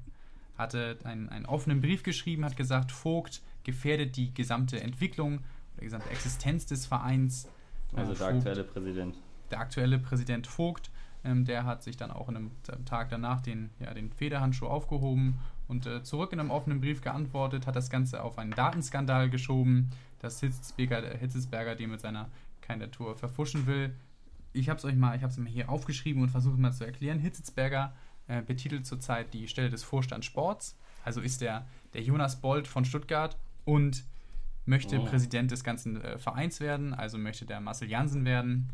[0.58, 5.40] Hatte einen, einen offenen Brief geschrieben, hat gesagt, Vogt gefährdet die gesamte Entwicklung
[5.76, 7.48] der gesamte Existenz des Vereins.
[7.94, 9.16] Also der Vogt, aktuelle Präsident.
[9.50, 10.90] Der aktuelle Präsident Vogt,
[11.24, 12.50] ähm, der hat sich dann auch in einem
[12.84, 17.66] Tag danach den, ja, den Federhandschuh aufgehoben und äh, zurück in einem offenen Brief geantwortet,
[17.66, 22.28] hat das Ganze auf einen Datenskandal geschoben, dass Hitzesberger, Hitzesberger den mit seiner
[22.62, 23.94] Kandidatur verfuschen will.
[24.52, 26.84] Ich habe es euch mal, ich habe es mir hier aufgeschrieben und versuche mal zu
[26.84, 27.18] erklären.
[27.18, 27.94] Hitzesberger
[28.28, 32.84] äh, betitelt zurzeit die Stelle des Vorstands Sports, also ist der, der Jonas Bold von
[32.84, 34.04] Stuttgart und
[34.64, 35.04] möchte oh.
[35.04, 38.70] Präsident des ganzen äh, Vereins werden, also möchte der Marcel Jansen werden.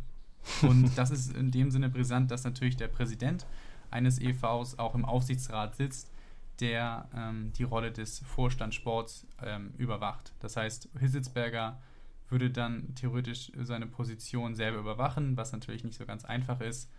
[0.62, 3.46] Und das ist in dem Sinne brisant, dass natürlich der Präsident
[3.90, 6.12] eines EVs auch im Aufsichtsrat sitzt,
[6.60, 10.32] der ähm, die Rolle des Vorstandssports ähm, überwacht.
[10.40, 11.80] Das heißt, Hissitzberger
[12.30, 16.90] würde dann theoretisch seine Position selber überwachen, was natürlich nicht so ganz einfach ist.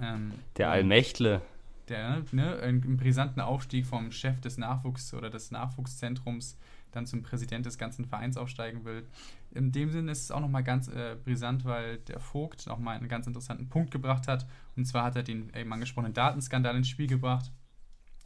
[0.00, 1.42] Ähm, der Allmächtle.
[1.88, 6.56] Der, ne, einen brisanten Aufstieg vom Chef des Nachwuchs- oder des Nachwuchszentrums
[6.92, 9.06] dann zum Präsident des ganzen Vereins aufsteigen will.
[9.50, 13.08] In dem Sinne ist es auch nochmal ganz äh, brisant, weil der Vogt nochmal einen
[13.08, 14.46] ganz interessanten Punkt gebracht hat.
[14.76, 17.50] Und zwar hat er den eben angesprochenen Datenskandal ins Spiel gebracht.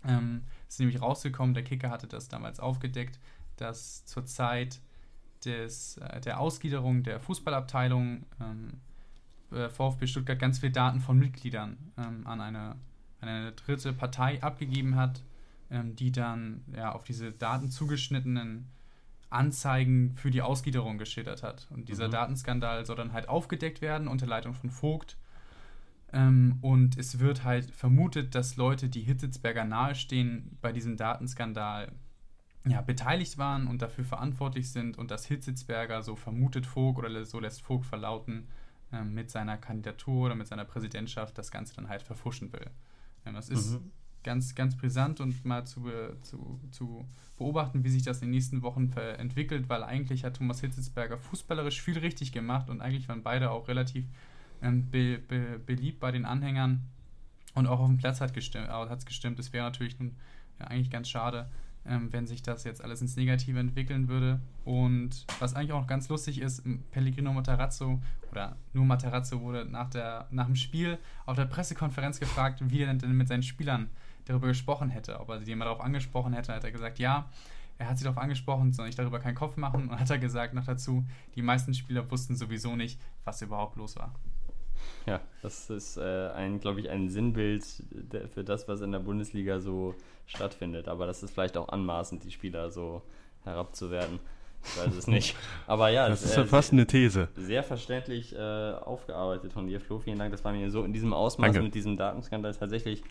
[0.04, 3.18] Ähm, es ist nämlich rausgekommen, der Kicker hatte das damals aufgedeckt,
[3.56, 4.80] dass zur Zeit
[5.46, 8.72] des, äh, der Ausgliederung der Fußballabteilung ähm,
[9.52, 12.76] äh, VfB Stuttgart ganz viele Daten von Mitgliedern ähm, an, eine,
[13.20, 15.22] an eine dritte Partei abgegeben hat
[15.70, 18.66] ähm, die dann ja, auf diese Daten zugeschnittenen
[19.30, 21.66] Anzeigen für die Ausgliederung geschildert hat.
[21.70, 22.12] Und dieser mhm.
[22.12, 25.16] Datenskandal soll dann halt aufgedeckt werden unter Leitung von Vogt.
[26.12, 31.90] Ähm, und es wird halt vermutet, dass Leute, die Hitzitzberger nahestehen, bei diesem Datenskandal
[32.66, 37.40] ja, beteiligt waren und dafür verantwortlich sind und dass Hitzitzberger, so vermutet Vogt oder so
[37.40, 38.48] lässt Vogt verlauten,
[38.92, 42.70] äh, mit seiner Kandidatur oder mit seiner Präsidentschaft das Ganze dann halt verfuschen will.
[43.24, 43.90] Ähm, das ist mhm
[44.26, 45.88] ganz, ganz brisant und mal zu,
[46.22, 47.06] zu, zu
[47.38, 51.80] beobachten, wie sich das in den nächsten Wochen entwickelt, weil eigentlich hat Thomas Hitzelsberger fußballerisch
[51.80, 54.04] viel richtig gemacht und eigentlich waren beide auch relativ
[54.62, 56.82] ähm, be, be, beliebt bei den Anhängern
[57.54, 58.68] und auch auf dem Platz hat es gestimmt.
[59.06, 59.38] gestimmt.
[59.38, 60.16] Es wäre natürlich nun
[60.58, 61.48] ja, eigentlich ganz schade,
[61.88, 64.40] ähm, wenn sich das jetzt alles ins Negative entwickeln würde.
[64.64, 69.90] Und was eigentlich auch noch ganz lustig ist, Pellegrino Matarazzo oder nur Matarazzo wurde nach,
[69.90, 73.90] der, nach dem Spiel auf der Pressekonferenz gefragt, wie er denn mit seinen Spielern
[74.24, 77.28] darüber gesprochen hätte, ob er sie mal darauf angesprochen hätte, hat er gesagt, ja,
[77.78, 80.54] er hat sie darauf angesprochen, soll ich darüber keinen Kopf machen und hat er gesagt
[80.54, 84.14] noch dazu, die meisten Spieler wussten sowieso nicht, was überhaupt los war.
[85.06, 87.64] Ja, das ist äh, ein, glaube ich, ein Sinnbild
[88.34, 89.94] für das, was in der Bundesliga so
[90.26, 90.88] stattfindet.
[90.88, 93.02] Aber das ist vielleicht auch anmaßend, die Spieler so
[93.44, 94.18] herabzuwerten.
[94.64, 95.36] Ich weiß es nicht.
[95.66, 97.28] Aber ja, das, das ist äh, fast eine These.
[97.36, 99.98] Sehr verständlich äh, aufgearbeitet von dir, Flo.
[99.98, 100.32] Vielen Dank.
[100.32, 101.62] Das war mir so in diesem Ausmaß Danke.
[101.62, 103.02] mit diesem Datenskandal tatsächlich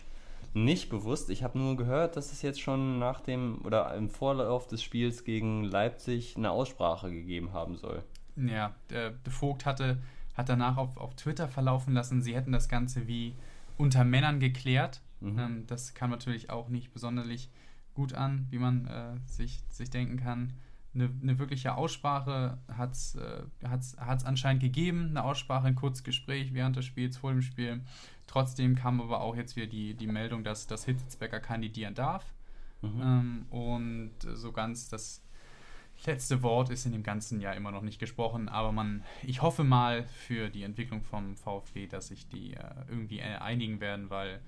[0.52, 1.30] nicht bewusst.
[1.30, 5.24] Ich habe nur gehört, dass es jetzt schon nach dem oder im Vorlauf des Spiels
[5.24, 8.02] gegen Leipzig eine Aussprache gegeben haben soll.
[8.36, 9.98] Ja, der, der Vogt hatte,
[10.36, 13.34] hat danach auf, auf Twitter verlaufen lassen, sie hätten das Ganze wie
[13.76, 15.00] unter Männern geklärt.
[15.20, 15.38] Mhm.
[15.38, 17.26] Ähm, das kam natürlich auch nicht besonders
[17.94, 20.52] gut an, wie man äh, sich, sich denken kann.
[20.94, 23.42] Eine, eine wirkliche Aussprache hat es äh,
[23.96, 27.80] anscheinend gegeben, eine Aussprache, ein kurzes Gespräch während des Spiels, vor dem Spiel.
[28.26, 32.34] Trotzdem kam aber auch jetzt wieder die, die Meldung, dass, dass Hitzelsberger kandidieren darf.
[32.82, 33.00] Mhm.
[33.02, 35.22] Ähm, und so ganz das
[36.04, 39.64] letzte Wort ist in dem ganzen Jahr immer noch nicht gesprochen, aber man, ich hoffe
[39.64, 44.40] mal für die Entwicklung vom VfB, dass sich die äh, irgendwie äh, einigen werden, weil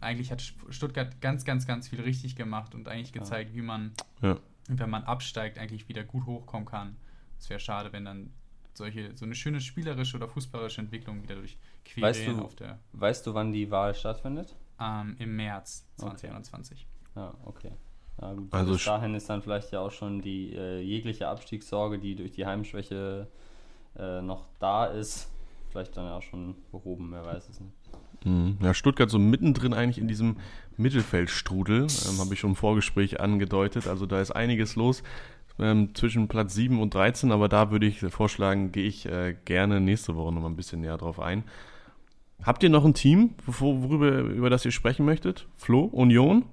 [0.00, 3.56] eigentlich hat Stuttgart ganz, ganz, ganz viel richtig gemacht und eigentlich gezeigt, ja.
[3.56, 4.38] wie man, ja.
[4.68, 6.96] wenn man absteigt, eigentlich wieder gut hochkommen kann.
[7.38, 8.30] Es wäre schade, wenn dann
[8.74, 12.78] solche, so eine schöne spielerische oder fußballerische Entwicklung wieder durch Querelen weißt du, auf der.
[12.92, 14.56] Weißt du, wann die Wahl stattfindet?
[14.80, 16.86] Ähm, Im März 2021.
[17.14, 17.20] Okay.
[17.20, 17.72] Ja, okay.
[18.20, 18.52] Ja, gut.
[18.52, 22.32] Also bis dahin ist dann vielleicht ja auch schon die äh, jegliche Abstiegssorge, die durch
[22.32, 23.28] die Heimschwäche
[23.98, 25.30] äh, noch da ist,
[25.70, 27.72] vielleicht dann auch schon behoben, wer weiß es nicht.
[28.24, 28.58] Mhm.
[28.62, 30.36] Ja, Stuttgart so mittendrin eigentlich in diesem
[30.76, 33.86] Mittelfeldstrudel, ähm, habe ich schon im Vorgespräch angedeutet.
[33.86, 35.02] Also da ist einiges los
[35.58, 39.80] ähm, zwischen Platz 7 und 13, aber da würde ich vorschlagen, gehe ich äh, gerne
[39.80, 41.44] nächste Woche noch mal ein bisschen näher drauf ein.
[42.42, 45.46] Habt ihr noch ein Team, worüber, über das ihr sprechen möchtet?
[45.56, 46.44] Flo, Union?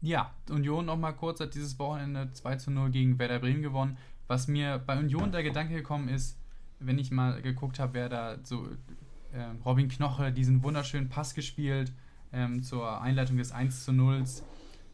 [0.00, 3.96] Ja, Union noch mal kurz hat dieses Wochenende 2 zu 0 gegen Werder Bremen gewonnen.
[4.28, 6.38] Was mir bei Union der Gedanke gekommen ist,
[6.78, 8.68] wenn ich mal geguckt habe, wer da so
[9.32, 11.92] äh, Robin Knoche diesen wunderschönen Pass gespielt
[12.32, 14.24] ähm, zur Einleitung des 1 zu 0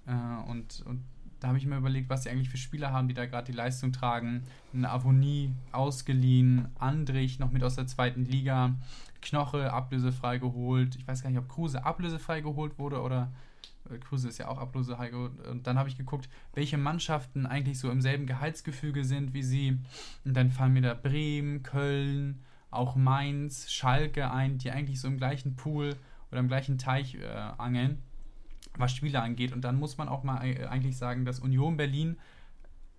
[0.06, 1.04] äh, und, und
[1.40, 3.56] da habe ich mir überlegt, was sie eigentlich für Spieler haben, die da gerade die
[3.56, 4.44] Leistung tragen.
[4.72, 8.74] Eine Avonie ausgeliehen, Andrich noch mit aus der zweiten Liga,
[9.20, 10.96] Knoche ablösefrei geholt.
[10.96, 13.30] Ich weiß gar nicht, ob Kruse ablösefrei geholt wurde oder
[14.00, 15.30] Kruse ist ja auch Ablose, Heiko.
[15.50, 19.78] Und dann habe ich geguckt, welche Mannschaften eigentlich so im selben Gehaltsgefüge sind wie sie.
[20.24, 25.18] Und dann fallen mir da Bremen, Köln, auch Mainz, Schalke ein, die eigentlich so im
[25.18, 25.96] gleichen Pool
[26.30, 28.02] oder im gleichen Teich äh, angeln,
[28.76, 29.52] was Spieler angeht.
[29.52, 32.16] Und dann muss man auch mal äh, eigentlich sagen, dass Union Berlin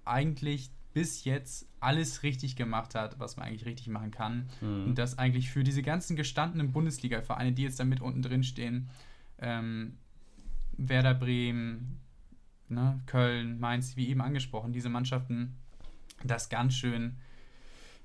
[0.05, 4.47] eigentlich bis jetzt alles richtig gemacht hat, was man eigentlich richtig machen kann.
[4.61, 4.85] Mhm.
[4.85, 8.89] Und das eigentlich für diese ganzen gestandenen Bundesliga-Vereine, die jetzt da mit unten drin stehen,
[9.39, 9.97] ähm,
[10.77, 11.99] Werder Bremen,
[12.69, 15.55] ne, Köln, Mainz, wie eben angesprochen, diese Mannschaften,
[16.23, 17.17] das ganz schön,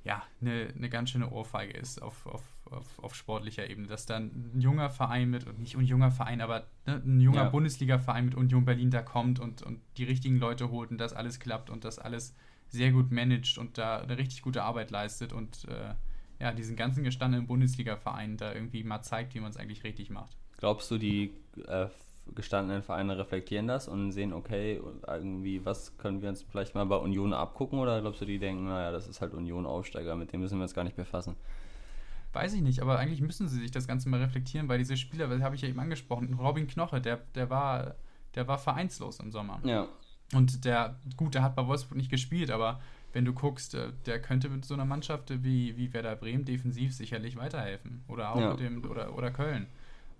[0.04, 4.52] ja, eine, eine ganz schöne Ohrfeige ist auf, auf, auf, auf sportlicher Ebene, dass dann
[4.54, 7.48] ein junger Verein mit, nicht ein junger Verein, aber ne, ein junger ja.
[7.50, 11.40] Bundesliga-Verein mit Union Berlin da kommt und, und die richtigen Leute holt und das alles
[11.40, 12.34] klappt und das alles
[12.68, 15.94] sehr gut managt und da eine richtig gute Arbeit leistet und äh,
[16.38, 20.36] ja, diesen ganzen gestandenen Bundesliga-Verein da irgendwie mal zeigt, wie man es eigentlich richtig macht.
[20.56, 21.32] Glaubst du, die
[21.66, 21.88] äh,
[22.34, 26.96] gestandenen Vereine reflektieren das und sehen, okay, irgendwie, was können wir uns vielleicht mal bei
[26.96, 30.40] Union abgucken oder glaubst du, die denken, naja, das ist halt Union Aufsteiger, mit dem
[30.40, 31.36] müssen wir uns gar nicht befassen?
[32.32, 35.26] Weiß ich nicht, aber eigentlich müssen sie sich das Ganze mal reflektieren, weil diese Spieler,
[35.26, 37.96] das habe ich ja eben angesprochen, Robin Knoche, der, der war,
[38.34, 39.60] der war vereinslos im Sommer.
[39.64, 39.88] Ja.
[40.32, 42.80] Und der, gut, der hat bei Wolfsburg nicht gespielt, aber
[43.12, 46.94] wenn du guckst, äh, der könnte mit so einer Mannschaft wie, wie Werder Bremen defensiv
[46.94, 48.04] sicherlich weiterhelfen.
[48.08, 48.50] Oder auch ja.
[48.50, 49.66] mit dem, oder, oder Köln.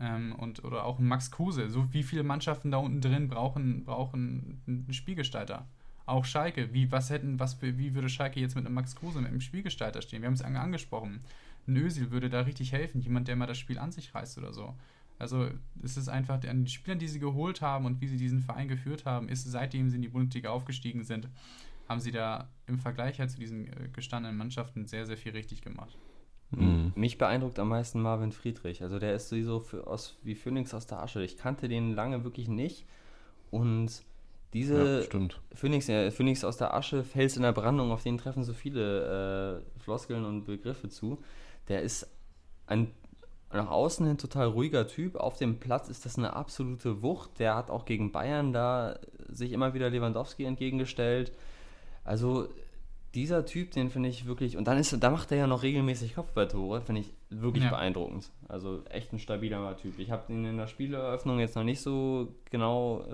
[0.01, 1.69] Ähm, und, oder auch Max Kruse.
[1.69, 5.67] So wie viele Mannschaften da unten drin brauchen, brauchen einen Spielgestalter.
[6.07, 6.73] Auch Schalke.
[6.73, 10.03] Wie, was hätten, was, wie würde Schalke jetzt mit einem Max Kruse, mit einem Spielgestalter
[10.03, 10.23] stehen?
[10.23, 11.21] Wir haben es angesprochen.
[11.69, 13.01] Ein Özil würde da richtig helfen.
[13.01, 14.75] Jemand, der mal das Spiel an sich reißt oder so.
[15.21, 15.51] Also
[15.83, 18.69] es ist einfach an den Spielern, die sie geholt haben und wie sie diesen Verein
[18.69, 21.29] geführt haben, ist seitdem sie in die Bundesliga aufgestiegen sind,
[21.91, 25.61] haben sie da im Vergleich halt zu diesen äh, gestandenen Mannschaften sehr, sehr viel richtig
[25.61, 25.99] gemacht.
[26.51, 26.93] Mhm.
[26.97, 28.83] Mich beeindruckt am meisten Marvin Friedrich.
[28.83, 31.23] Also der ist sowieso für, aus, wie Phoenix aus der Asche.
[31.23, 32.87] Ich kannte den lange wirklich nicht.
[33.51, 34.03] Und
[34.53, 38.43] diese ja, Phoenix, äh, Phoenix aus der Asche, Fels in der Brandung, auf den treffen
[38.43, 41.23] so viele äh, Floskeln und Begriffe zu.
[41.69, 42.09] Der ist
[42.67, 42.91] ein
[43.53, 45.17] nach außen hin total ruhiger Typ.
[45.17, 47.39] Auf dem Platz ist das eine absolute Wucht.
[47.41, 48.99] Der hat auch gegen Bayern da
[49.29, 51.33] sich immer wieder Lewandowski entgegengestellt.
[52.05, 52.49] Also
[53.15, 56.15] dieser Typ, den finde ich wirklich, und dann ist, da macht er ja noch regelmäßig
[56.15, 57.71] Kopfballtore, finde ich wirklich ja.
[57.71, 58.31] beeindruckend.
[58.49, 59.99] Also echt ein stabiler Typ.
[59.99, 63.05] Ich habe ihn in der Spieleröffnung jetzt noch nicht so genau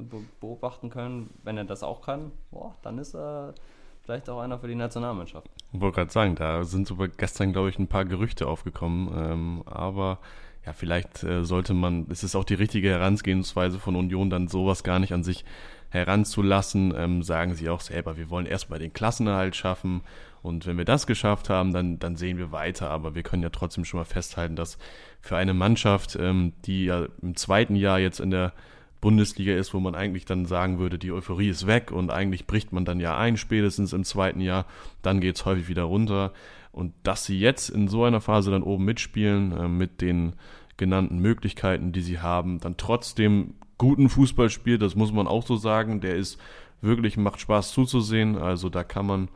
[0.41, 1.31] beobachten können.
[1.43, 3.55] Wenn er das auch kann, boah, dann ist er
[4.03, 5.51] vielleicht auch einer für die Nationalmannschaft.
[5.73, 9.11] Ich wollte gerade sagen, da sind sogar gestern, glaube ich, ein paar Gerüchte aufgekommen.
[9.17, 10.19] Ähm, aber
[10.67, 14.85] ja, vielleicht äh, sollte man, es ist auch die richtige Herangehensweise von Union, dann sowas
[14.85, 15.45] gar nicht an sich
[15.91, 16.95] heranzulassen.
[16.97, 20.03] Ähm, sagen sie auch selber, wir wollen erstmal den Klassenerhalt schaffen.
[20.43, 22.91] Und wenn wir das geschafft haben, dann, dann sehen wir weiter.
[22.91, 24.78] Aber wir können ja trotzdem schon mal festhalten, dass
[25.20, 28.53] für eine Mannschaft, ähm, die ja im zweiten Jahr jetzt in der
[29.01, 32.72] Bundesliga ist, wo man eigentlich dann sagen würde, die Euphorie ist weg und eigentlich bricht
[32.72, 34.66] man dann ja ein, spätestens im zweiten Jahr,
[35.03, 36.32] dann geht es häufig wieder runter.
[36.72, 40.34] Und dass sie jetzt in so einer Phase dann oben mitspielen, äh, mit den
[40.76, 45.57] genannten Möglichkeiten, die sie haben, dann trotzdem guten Fußball spielt, das muss man auch so
[45.57, 46.41] sagen, der ist
[46.81, 49.29] wirklich, macht Spaß zuzusehen, also da kann man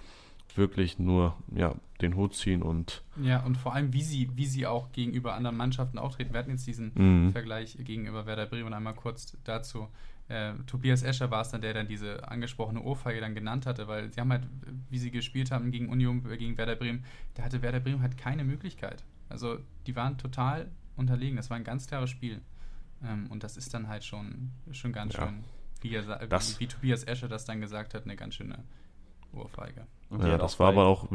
[0.56, 3.02] wirklich nur ja, den Hut ziehen und.
[3.22, 6.32] Ja, und vor allem, wie sie, wie sie auch gegenüber anderen Mannschaften auftreten.
[6.32, 7.32] Wir hatten jetzt diesen mhm.
[7.32, 9.88] Vergleich gegenüber Werder Bremen einmal kurz dazu.
[10.28, 14.12] Äh, Tobias Escher war es dann, der dann diese angesprochene Ohrfeige dann genannt hatte, weil
[14.12, 14.46] sie haben halt,
[14.88, 18.16] wie sie gespielt haben gegen Union, äh, gegen Werder Bremen, da hatte Werder Bremen halt
[18.16, 19.02] keine Möglichkeit.
[19.28, 21.36] Also die waren total unterlegen.
[21.36, 22.40] Das war ein ganz klares Spiel.
[23.04, 25.26] Ähm, und das ist dann halt schon, schon ganz ja.
[25.26, 25.44] schön,
[25.80, 28.64] wie, er, wie, wie Tobias Escher das dann gesagt hat, eine ganz schöne
[29.32, 29.86] Ohrfeige.
[30.18, 31.06] Ja, das war aber auch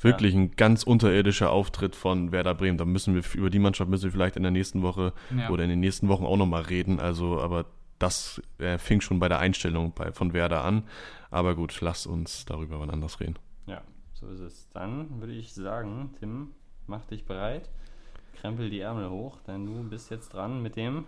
[0.00, 0.40] wirklich ja.
[0.40, 2.78] ein ganz unterirdischer Auftritt von Werder Bremen.
[2.78, 5.50] Da müssen wir über die Mannschaft müssen wir vielleicht in der nächsten Woche ja.
[5.50, 7.00] oder in den nächsten Wochen auch nochmal reden.
[7.00, 7.66] Also, aber
[7.98, 10.84] das äh, fing schon bei der Einstellung bei, von Werder an.
[11.30, 13.36] Aber gut, lass uns darüber wann anders reden.
[13.66, 13.82] Ja,
[14.12, 14.68] so ist es.
[14.70, 16.52] Dann würde ich sagen, Tim,
[16.86, 17.70] mach dich bereit,
[18.36, 21.06] krempel die Ärmel hoch, denn du bist jetzt dran mit dem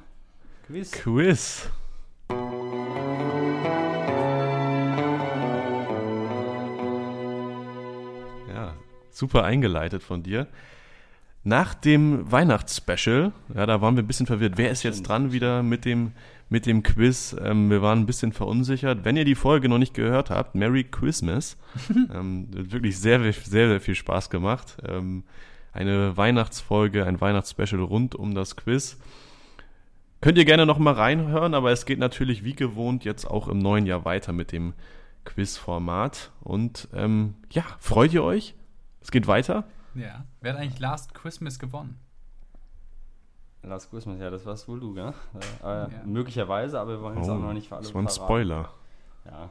[0.67, 0.91] Quiz.
[0.93, 1.71] Quiz.
[9.17, 10.47] super eingeleitet von dir.
[11.43, 14.55] Nach dem Weihnachtsspecial, ja, da waren wir ein bisschen verwirrt.
[14.57, 16.13] Wer ist jetzt dran wieder mit dem,
[16.49, 17.35] mit dem Quiz?
[17.41, 19.05] Ähm, wir waren ein bisschen verunsichert.
[19.05, 21.57] Wenn ihr die Folge noch nicht gehört habt, Merry Christmas.
[22.13, 24.77] ähm, wirklich sehr, sehr, sehr viel Spaß gemacht.
[24.87, 25.23] Ähm,
[25.73, 28.99] eine Weihnachtsfolge, ein Weihnachtsspecial rund um das Quiz.
[30.27, 33.61] Könnt ihr gerne noch mal reinhören, aber es geht natürlich wie gewohnt jetzt auch im
[33.61, 34.75] neuen Jahr weiter mit dem
[35.25, 36.33] Quizformat.
[36.41, 38.57] Und ähm, ja, freut ihr euch?
[39.01, 39.69] Es geht weiter.
[39.95, 40.25] Ja.
[40.41, 42.01] Wer hat eigentlich Last Christmas gewonnen?
[43.63, 45.15] Last Christmas, ja, das warst wohl du, gell?
[45.63, 45.91] Äh, ja.
[46.05, 48.73] Möglicherweise, aber wir wollen es oh, auch noch nicht für alle Das war ein Spoiler.
[49.27, 49.51] Ja,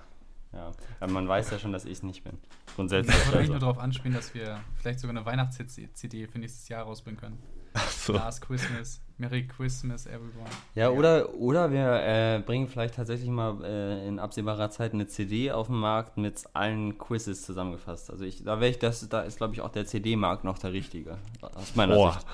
[0.51, 0.71] ja.
[0.99, 2.37] Aber man weiß ja schon, dass ich es nicht bin.
[2.75, 3.15] Grundsätzlich.
[3.15, 3.51] Ich wollte also.
[3.53, 7.41] nur darauf anspielen, dass wir vielleicht sogar eine Weihnachts-CD für nächstes Jahr rausbringen können.
[7.89, 8.13] So.
[8.13, 9.01] Last Christmas.
[9.17, 10.49] Merry Christmas, everyone.
[10.73, 15.51] Ja, oder, oder wir äh, bringen vielleicht tatsächlich mal äh, in absehbarer Zeit eine CD
[15.51, 18.11] auf den Markt mit allen Quizzes zusammengefasst.
[18.11, 21.17] Also ich, da, ich das, da ist, glaube ich, auch der CD-Markt noch der richtige.
[21.41, 22.11] Aus meiner oh.
[22.11, 22.25] Sicht.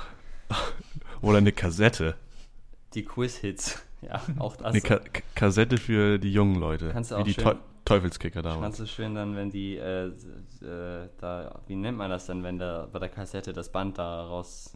[1.21, 2.15] Oder eine Kassette.
[2.93, 3.83] Die Quiz-Hits.
[4.01, 4.65] Ja, auch das.
[4.65, 4.99] Eine Ka
[5.35, 6.89] Kassette für die jungen Leute.
[6.89, 8.61] Kannst du auch wie die schön, Teufelskicker damals.
[8.61, 12.57] Kannst du schön dann, wenn die, äh, äh, da, wie nennt man das denn, wenn
[12.57, 14.75] da bei der Kassette das Band da raus,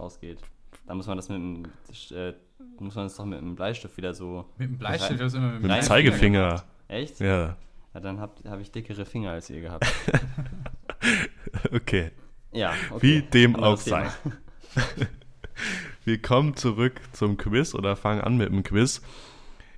[0.00, 0.38] rausgeht?
[0.86, 1.64] Da muss man das mit dem,
[2.10, 2.32] äh,
[2.78, 4.46] muss man das doch mit einem Bleistift wieder so.
[4.58, 5.20] Mit dem Bleistift?
[5.20, 6.64] Das immer mit, mit dem Zeigefinger.
[6.88, 7.20] Echt?
[7.20, 7.56] Ja.
[7.94, 9.86] ja dann habe hab ich dickere Finger als ihr gehabt.
[11.72, 12.10] okay.
[12.52, 13.00] Ja, okay.
[13.02, 14.08] Wie dem auch sei.
[16.04, 19.02] Wir kommen zurück zum Quiz oder fangen an mit dem Quiz.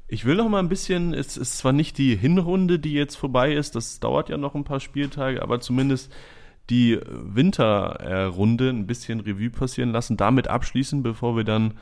[0.09, 3.55] Ich will noch mal ein bisschen, es ist zwar nicht die Hinrunde, die jetzt vorbei
[3.55, 6.13] ist, das dauert ja noch ein paar Spieltage, aber zumindest
[6.71, 11.75] die Winterrunde ein bisschen Revue passieren lassen, damit abschließen, bevor wir dann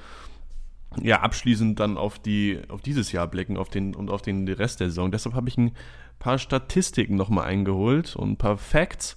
[1.00, 4.80] ja abschließend dann auf die auf dieses Jahr blicken, auf den und auf den Rest
[4.80, 5.12] der Saison.
[5.12, 5.72] Deshalb habe ich ein
[6.18, 9.16] paar Statistiken nochmal eingeholt und ein paar Facts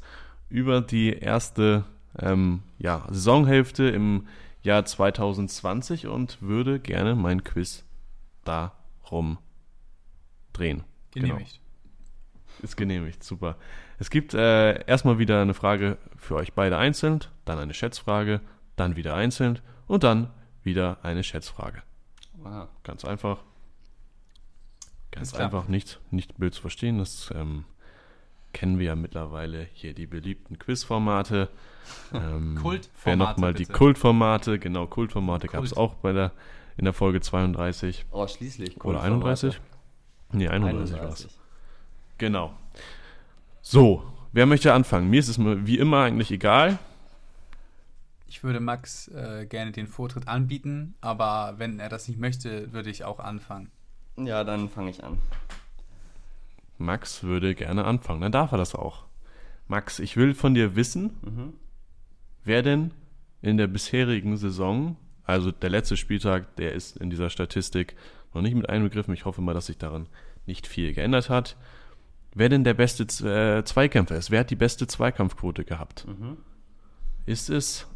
[0.50, 1.86] über die erste
[2.20, 4.28] ähm, ja, Saisonhälfte im
[4.62, 7.86] Jahr 2020 und würde gerne mein Quiz
[8.46, 9.38] darum
[10.54, 10.84] drehen.
[11.12, 11.60] Genehmigt.
[11.60, 12.64] Genau.
[12.64, 13.58] Ist genehmigt, super.
[14.00, 18.42] Es gibt äh, erstmal wieder eine Frage für euch beide einzeln, dann eine Schätzfrage,
[18.76, 20.30] dann wieder einzeln und dann
[20.64, 21.84] wieder eine Schätzfrage.
[22.38, 22.68] Wow.
[22.84, 23.44] Ganz einfach.
[25.12, 26.98] Ganz einfach, nicht, nicht blöd zu verstehen.
[26.98, 27.66] Das ähm,
[28.52, 31.50] kennen wir ja mittlerweile hier die beliebten Quizformate.
[32.14, 32.90] Ähm, Kultformate.
[33.04, 35.52] Wer nochmal die Kultformate, genau, Kultformate Kult.
[35.52, 36.32] gab es auch bei der,
[36.78, 38.06] in der Folge 32.
[38.12, 38.82] Oh, schließlich.
[38.86, 39.60] Oder 31?
[40.32, 41.02] Nee, 31, 31.
[41.04, 41.40] war es.
[42.20, 42.54] Genau.
[43.66, 44.04] So,
[44.34, 45.10] wer möchte anfangen?
[45.10, 46.78] Mir ist es wie immer eigentlich egal.
[48.28, 52.90] Ich würde Max äh, gerne den Vortritt anbieten, aber wenn er das nicht möchte, würde
[52.90, 53.72] ich auch anfangen.
[54.18, 55.18] Ja, dann fange ich an.
[56.78, 58.20] Max würde gerne anfangen.
[58.20, 59.06] Dann darf er das auch.
[59.70, 61.54] Max, ich will von dir wissen, mhm.
[62.44, 62.92] wer denn
[63.42, 67.96] in der bisherigen Saison, also der letzte Spieltag, der ist in dieser Statistik
[68.34, 69.14] noch nicht mit einbegriffen.
[69.14, 70.08] Ich hoffe mal, dass sich daran
[70.46, 71.56] nicht viel geändert hat.
[72.36, 74.32] Wer denn der beste äh, Zweikämpfer ist?
[74.32, 76.08] Wer hat die beste Zweikampfquote gehabt?
[76.08, 76.38] Mhm.
[77.26, 77.88] Ist es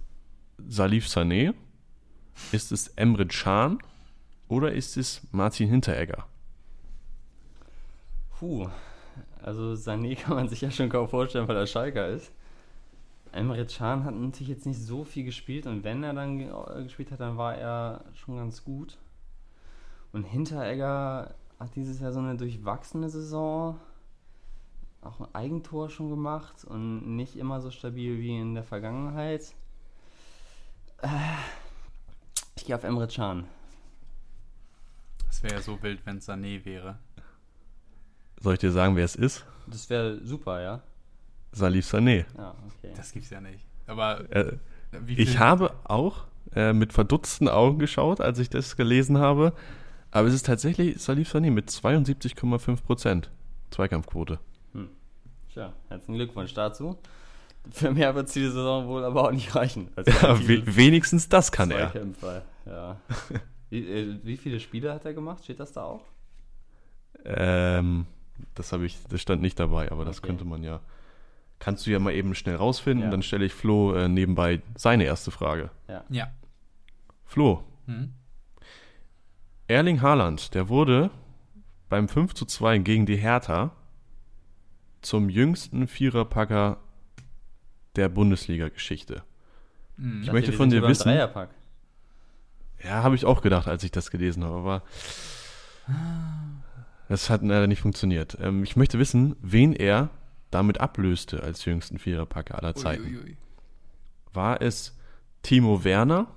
[0.68, 1.54] Salif Sané?
[2.52, 3.80] Ist es Emre Can?
[4.48, 6.28] Oder ist es Martin Hinteregger?
[8.38, 8.70] Puh,
[9.42, 12.32] also Sané kann man sich ja schon kaum vorstellen, weil er Schalker ist.
[13.32, 16.38] Emre Can hat natürlich jetzt nicht so viel gespielt und wenn er dann
[16.84, 18.98] gespielt hat, dann war er schon ganz gut.
[20.14, 23.80] Und Hinteregger hat dieses Jahr so eine durchwachsene Saison,
[25.08, 29.54] auch ein Eigentor schon gemacht und nicht immer so stabil wie in der Vergangenheit.
[32.56, 33.46] Ich gehe auf Emre Can.
[35.28, 36.98] Das wäre ja so wild, wenn es Sané wäre.
[38.40, 39.46] Soll ich dir sagen, wer es ist?
[39.68, 40.82] Das wäre super, ja.
[41.52, 42.26] Salif Sané.
[42.38, 42.94] Ja, okay.
[42.96, 43.66] Das gibt's ja nicht.
[43.88, 44.58] Aber äh,
[45.08, 49.54] ich habe auch äh, mit verdutzten Augen geschaut, als ich das gelesen habe.
[50.12, 53.32] Aber es ist tatsächlich Salif Sané mit 72,5 Prozent
[53.72, 54.40] Zweikampfquote.
[55.58, 57.00] Tja, herzlichen Glückwunsch dazu.
[57.72, 59.90] Für mehr wird es diese Saison wohl aber auch nicht reichen.
[60.06, 61.92] Ja, wenigstens das kann er.
[62.68, 62.98] ja.
[63.72, 65.44] wie, äh, wie viele Spiele hat er gemacht?
[65.44, 66.04] Steht das da auch?
[67.26, 68.06] Ähm,
[68.54, 70.80] das habe ich, das stand nicht dabei, aber das könnte man ja.
[71.58, 73.10] Kannst du ja mal eben schnell rausfinden, ja.
[73.10, 75.72] dann stelle ich Flo äh, nebenbei seine erste Frage.
[75.88, 76.04] Ja.
[76.10, 76.28] ja.
[77.26, 77.64] Flo.
[77.88, 78.14] Hm?
[79.68, 81.10] Erling Haaland, der wurde
[81.90, 83.72] beim 5 zu 2 gegen die Hertha
[85.08, 86.80] zum jüngsten Viererpacker
[87.96, 89.24] der Bundesliga-Geschichte.
[89.98, 90.22] Hm.
[90.22, 91.10] Ich, möchte von dir wissen.
[91.10, 94.84] Ja, habe ich auch gedacht, als ich das gelesen habe, aber
[97.08, 98.38] das hat leider nicht funktioniert.
[98.42, 100.10] Ähm, ich möchte wissen, wen er
[100.52, 103.06] damit ablöste als jüngsten Viererpacker aller Zeiten.
[103.06, 103.38] Ui.
[104.34, 104.98] War es
[105.42, 106.28] Timo Werner,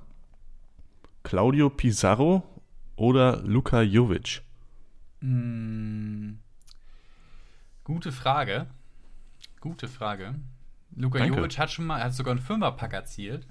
[1.24, 2.44] Claudio Pizarro
[2.96, 4.42] oder Luka Jovic?
[5.20, 6.34] Mm,
[7.84, 8.66] gute Frage.
[9.60, 10.34] Gute Frage.
[10.96, 11.36] Luka Danke.
[11.36, 13.46] Jovic hat schon mal, hat sogar einen Fünferpack erzielt.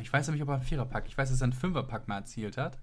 [0.00, 2.56] Ich weiß nicht, ob er einen Viererpack, ich weiß, dass er einen Fünferpack mal erzielt
[2.56, 2.78] hat.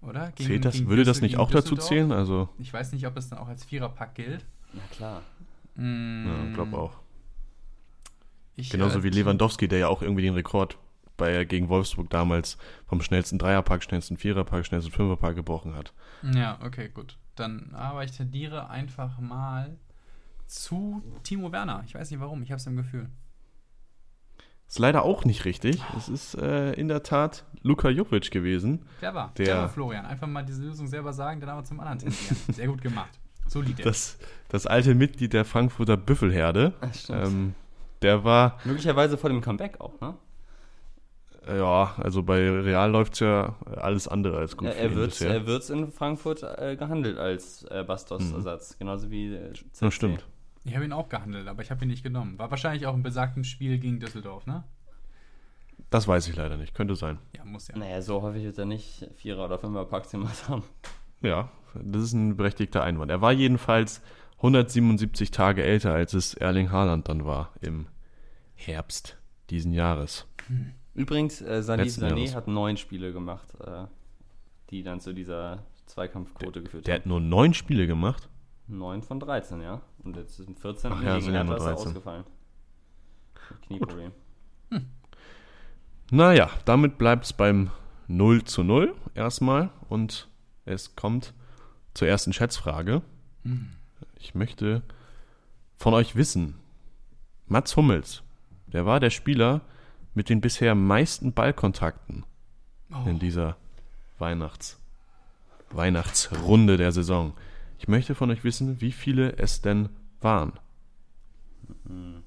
[0.00, 0.32] Oder?
[0.32, 2.10] Gegen, Zählt das, gegen würde das nicht auch dazu zählen?
[2.10, 4.44] Also ich weiß nicht, ob es dann auch als Viererpack gilt.
[4.72, 5.22] Na klar.
[5.76, 6.26] Mm.
[6.26, 6.98] Ja, glaube auch.
[8.56, 10.76] Ich, Genauso äh, wie Lewandowski, der ja auch irgendwie den Rekord
[11.16, 15.92] bei, gegen Wolfsburg damals vom schnellsten Dreierpack, schnellsten Viererpack, schnellsten Fünferpack gebrochen hat.
[16.34, 17.16] Ja, okay, gut.
[17.36, 19.78] Dann, aber ich tendiere einfach mal
[20.46, 21.82] zu Timo Werner.
[21.86, 23.08] Ich weiß nicht warum, ich habe es im Gefühl.
[24.72, 25.82] Ist leider auch nicht richtig.
[25.98, 28.86] Es ist äh, in der Tat Luka Jovic gewesen.
[29.02, 29.30] War?
[29.36, 30.06] Der, war Florian.
[30.06, 32.36] Einfach mal diese Lösung selber sagen, dann aber zum anderen tendieren.
[32.52, 33.10] Sehr gut gemacht.
[33.46, 33.82] Solide.
[33.82, 34.18] Das,
[34.48, 36.72] das alte Mitglied der Frankfurter Büffelherde.
[37.10, 37.54] Ähm,
[38.00, 38.58] der war.
[38.64, 40.14] Möglicherweise vor dem Comeback auch, ne?
[41.46, 44.68] Ja, also bei Real läuft es ja alles andere als gut.
[44.68, 48.78] Ja, er wird er wird's in Frankfurt äh, gehandelt als äh, Bastos-Ersatz, mhm.
[48.78, 50.24] genauso wie äh, Ja, stimmt.
[50.64, 52.38] Ich habe ihn auch gehandelt, aber ich habe ihn nicht genommen.
[52.38, 54.64] War wahrscheinlich auch im besagten Spiel gegen Düsseldorf, ne?
[55.90, 56.74] Das weiß ich leider nicht.
[56.74, 57.18] Könnte sein.
[57.36, 57.76] Ja, muss ja.
[57.76, 60.14] Naja, so häufig wird er nicht Vierer- oder Fünfer-Packs
[60.48, 60.62] haben.
[61.20, 63.10] Ja, das ist ein berechtigter Einwand.
[63.10, 64.02] Er war jedenfalls
[64.38, 67.86] 177 Tage älter, als es Erling Haaland dann war im
[68.54, 69.18] Herbst
[69.50, 70.26] diesen Jahres.
[70.48, 70.72] Hm.
[70.94, 73.86] Übrigens, äh, Salih Sané hat neun Spiele gemacht, äh,
[74.70, 77.02] die dann zu dieser Zweikampfquote der, geführt der haben.
[77.02, 78.28] Der hat nur neun Spiele gemacht?
[78.66, 79.80] Neun von 13, ja.
[80.04, 81.74] Und jetzt sind 14 Ach ja, gegen ja nur 13.
[81.74, 82.24] ausgefallen.
[83.66, 84.12] Knieproblem.
[84.70, 84.86] Hm.
[86.10, 87.70] Naja, damit bleibt es beim
[88.08, 90.28] 0 zu 0 erstmal und
[90.64, 91.34] es kommt
[91.94, 93.02] zur ersten Schätzfrage.
[93.44, 93.70] Hm.
[94.18, 94.82] Ich möchte
[95.76, 96.58] von euch wissen,
[97.46, 98.22] Mats Hummels,
[98.66, 99.62] der war der Spieler
[100.14, 102.24] mit den bisher meisten Ballkontakten
[102.90, 103.08] oh.
[103.08, 103.56] in dieser
[104.18, 104.78] Weihnachts
[105.74, 107.34] Weihnachtsrunde der Saison.
[107.82, 109.88] Ich möchte von euch wissen, wie viele es denn
[110.20, 110.52] waren.
[111.82, 112.22] Mhm.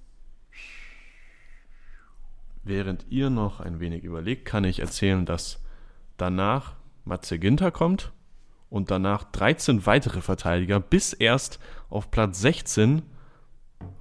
[2.63, 5.63] Während ihr noch ein wenig überlegt, kann ich erzählen, dass
[6.17, 6.73] danach
[7.05, 8.11] Matze Ginter kommt
[8.69, 13.03] und danach 13 weitere Verteidiger, bis erst auf Platz 16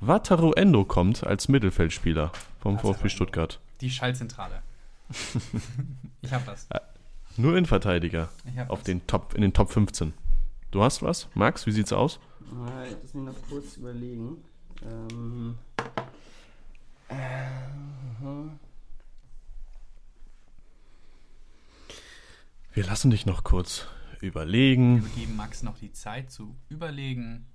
[0.01, 3.61] Wataru Endo kommt als Mittelfeldspieler vom VfB Stuttgart.
[3.81, 4.61] Die Schallzentrale.
[6.21, 6.67] ich hab das.
[6.71, 6.81] Äh,
[7.37, 8.29] nur Innenverteidiger
[8.67, 8.87] auf das.
[8.87, 10.15] den Top, in den Top 15.
[10.75, 11.29] Du hast was?
[11.35, 12.19] Max, wie sieht's aus?
[12.41, 14.39] Äh, ich muss mir noch kurz überlegen.
[14.83, 15.57] Ähm,
[17.07, 17.15] äh,
[22.73, 23.87] Wir lassen dich noch kurz
[24.21, 25.05] überlegen.
[25.05, 27.47] Wir geben Max noch die Zeit zu überlegen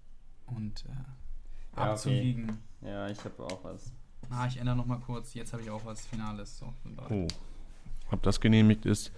[0.45, 2.61] und äh, ja, abzuwiegen.
[2.79, 2.89] Okay.
[2.89, 3.91] Ja, ich habe auch was.
[4.29, 5.33] Ah, ich ändere noch mal kurz.
[5.33, 6.59] Jetzt habe ich auch was Finales.
[6.59, 6.73] So,
[7.09, 7.27] oh.
[8.11, 9.11] Ob das genehmigt ist.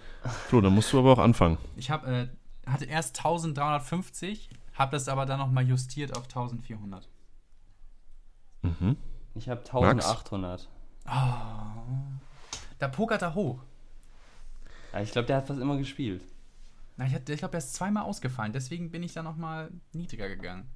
[0.48, 1.56] Flo, dann musst du aber auch anfangen.
[1.76, 2.28] Ich habe äh,
[2.66, 7.08] hatte erst 1350, habe das aber dann noch mal justiert auf 1400.
[8.62, 8.96] Mhm.
[9.34, 10.68] Ich habe 1800.
[11.06, 11.10] Oh,
[12.78, 13.58] da pokert er hoch.
[14.92, 16.22] Ja, ich glaube, der hat fast immer gespielt.
[16.96, 18.52] Na, ich, ich glaube, er ist zweimal ausgefallen.
[18.52, 20.68] Deswegen bin ich da noch mal niedriger gegangen.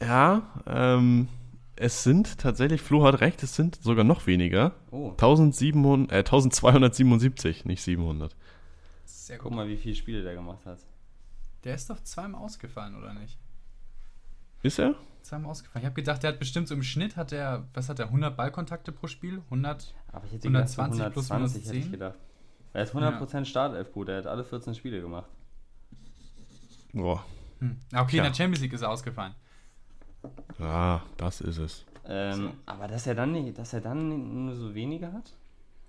[0.00, 1.28] Ja, ähm,
[1.76, 4.72] es sind tatsächlich, Flo hat recht, es sind sogar noch weniger.
[4.90, 5.10] Oh.
[5.10, 8.34] 1700, äh, 1277, nicht 700.
[9.24, 9.44] Sehr gut.
[9.44, 10.80] Guck mal, wie viele Spiele der gemacht hat.
[11.64, 13.38] Der ist doch zweimal ausgefallen, oder nicht?
[14.62, 14.96] Ist er?
[15.22, 15.82] Zweimal ausgefallen.
[15.82, 18.36] Ich habe gedacht, der hat bestimmt so im Schnitt, hat er, was hat er, 100
[18.36, 19.40] Ballkontakte pro Spiel?
[19.46, 21.64] 100, Aber ich hätte 120 gedacht, plus 110?
[21.64, 22.18] Hätte ich gedacht.
[22.74, 23.44] Er ist 100% ja.
[23.46, 25.30] Startelf-Gut, er hat alle 14 Spiele gemacht.
[26.92, 27.24] Boah.
[27.60, 27.80] Hm.
[27.94, 28.24] Okay, Tja.
[28.24, 29.34] in der Champions League ist er ausgefallen.
[30.58, 31.86] Ah, das ist es.
[32.06, 32.52] Ähm, so.
[32.66, 35.32] Aber dass er dann nicht, dass er dann nur so wenige hat?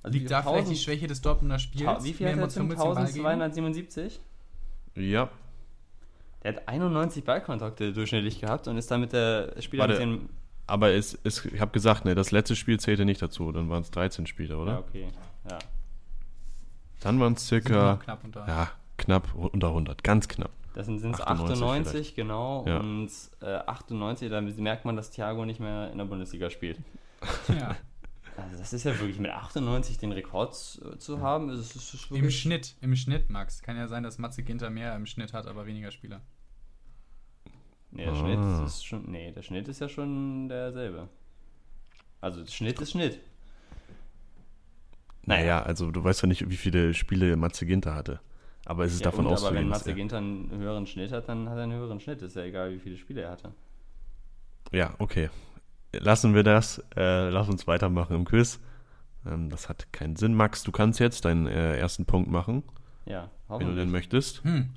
[0.05, 2.03] Also Liegt da 1000, vielleicht die Schwäche des Dortmunder Spiels?
[2.03, 4.19] Wie viel hat er 1277?
[4.93, 5.29] Ja.
[6.43, 10.29] Der hat 91 Ballkontakte durchschnittlich gehabt und ist damit der Spieler Warte, mit dem.
[10.67, 13.51] Aber es, es, ich habe gesagt, ne, das letzte Spiel zählte nicht dazu.
[13.51, 14.73] Dann waren es 13 Spiele, oder?
[14.73, 15.07] Ja, okay.
[15.49, 15.57] Ja.
[16.99, 17.95] Dann waren es circa.
[18.03, 18.47] Knapp unter.
[18.47, 20.03] Ja, knapp unter 100.
[20.03, 20.51] Ganz knapp.
[20.75, 22.63] Das sind es 98, 98 genau.
[22.67, 22.77] Ja.
[22.77, 23.09] Und
[23.41, 26.77] äh, 98, da merkt man, dass Thiago nicht mehr in der Bundesliga spielt.
[27.47, 27.75] Ja.
[28.37, 31.49] Also das ist ja wirklich mit 98 den Rekord zu haben.
[31.49, 33.61] Ist, ist, ist Im Schnitt, im Schnitt, Max.
[33.61, 36.21] Kann ja sein, dass Matze Ginter mehr im Schnitt hat, aber weniger Spieler.
[37.91, 38.15] Nee, der ah.
[38.15, 39.09] Schnitt ist schon.
[39.09, 41.07] Nee, der Schnitt ist ja schon derselbe.
[42.19, 43.19] Also Schnitt ist Schnitt.
[45.23, 48.19] Naja, also du weißt ja nicht, wie viele Spiele Matze Ginter hatte.
[48.65, 49.55] Aber es ist ja, davon auszugehen.
[49.55, 52.21] Aber wenn Matze Ginter einen höheren Schnitt hat, dann hat er einen höheren Schnitt.
[52.21, 53.53] Ist ja egal, wie viele Spiele er hatte.
[54.71, 55.29] Ja, okay
[55.99, 56.83] lassen wir das.
[56.95, 58.59] Äh, lass uns weitermachen im Quiz.
[59.25, 60.33] Ähm, das hat keinen Sinn.
[60.33, 62.63] Max, du kannst jetzt deinen äh, ersten Punkt machen.
[63.05, 64.43] Ja, Wenn du denn möchtest.
[64.43, 64.69] Hm.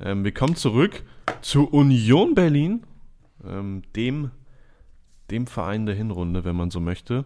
[0.00, 1.02] Ähm, wir kommen zurück
[1.40, 2.84] zu Union Berlin,
[3.44, 4.30] ähm, dem,
[5.30, 7.24] dem Verein der Hinrunde, wenn man so möchte.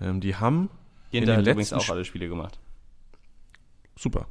[0.00, 0.70] Ähm, die haben.
[1.10, 2.58] Jeder hat übrigens auch alle Spiele gemacht.
[3.96, 4.26] Super.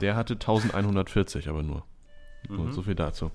[0.00, 1.84] Der hatte 1140 aber nur.
[2.48, 2.72] Mhm.
[2.72, 3.30] So viel dazu.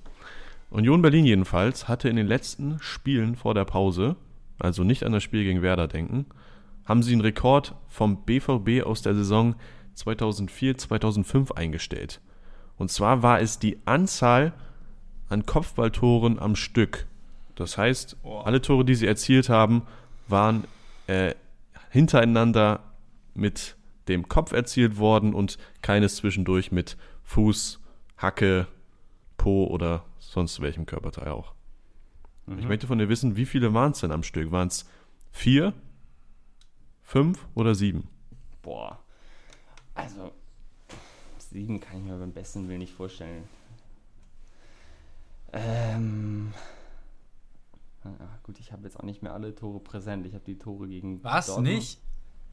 [0.69, 4.15] Union Berlin jedenfalls hatte in den letzten Spielen vor der Pause,
[4.59, 6.25] also nicht an das Spiel gegen Werder denken,
[6.85, 9.55] haben sie einen Rekord vom BVB aus der Saison
[9.95, 12.21] 2004, 2005 eingestellt.
[12.77, 14.53] Und zwar war es die Anzahl
[15.27, 17.07] an Kopfballtoren am Stück.
[17.55, 19.83] Das heißt, alle Tore, die sie erzielt haben,
[20.27, 20.63] waren
[21.07, 21.33] äh,
[21.89, 22.83] hintereinander
[23.33, 23.75] mit
[24.07, 27.79] dem Kopf erzielt worden und keines zwischendurch mit Fuß,
[28.17, 28.67] Hacke,
[29.37, 31.53] Po oder sonst welchem Körperteil auch.
[32.45, 32.59] Mhm.
[32.59, 34.51] Ich möchte von dir wissen, wie viele waren es denn am Stück?
[34.51, 34.87] Waren es
[35.31, 35.73] vier,
[37.01, 38.07] fünf oder sieben?
[38.61, 38.99] Boah.
[39.95, 40.31] Also,
[41.37, 43.43] sieben kann ich mir beim besten Willen nicht vorstellen.
[45.51, 46.53] Ähm.
[48.05, 50.25] Ja, gut, ich habe jetzt auch nicht mehr alle Tore präsent.
[50.25, 51.23] Ich habe die Tore gegen.
[51.23, 51.47] Was?
[51.47, 51.67] Dortmund.
[51.67, 52.01] Nicht?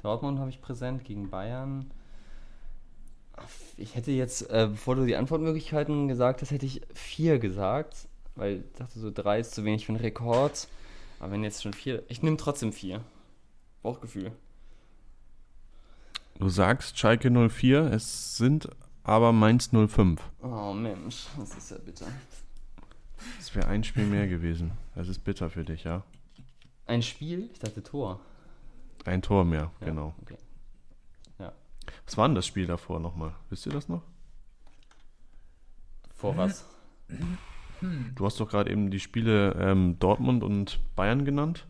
[0.03, 1.91] Dortmund habe ich präsent, gegen Bayern.
[3.77, 8.57] Ich hätte jetzt, äh, bevor du die Antwortmöglichkeiten gesagt hast, hätte ich vier gesagt, weil
[8.57, 10.69] ich dachte, so drei ist zu wenig für einen Rekord.
[11.21, 12.03] Aber wenn jetzt schon vier.
[12.09, 13.03] Ich nehme trotzdem vier.
[13.83, 14.33] Bauchgefühl.
[16.39, 18.69] Du sagst Schalke 04, es sind
[19.05, 20.21] aber Mainz 05.
[20.43, 22.07] Oh Mensch, das ist ja bitter.
[23.39, 24.73] Das wäre ein Spiel mehr gewesen.
[24.95, 26.03] Das ist bitter für dich, ja?
[26.87, 27.49] Ein Spiel?
[27.53, 28.21] Ich dachte Tor.
[29.05, 30.15] Ein Tor mehr, ja, genau.
[30.23, 30.37] Okay.
[32.07, 32.11] Ja.
[32.11, 33.35] Was war denn das Spiel davor nochmal?
[33.51, 34.03] Wisst ihr das noch?
[36.15, 36.65] Vor was?
[38.15, 41.67] Du hast doch gerade eben die Spiele ähm, Dortmund und Bayern genannt.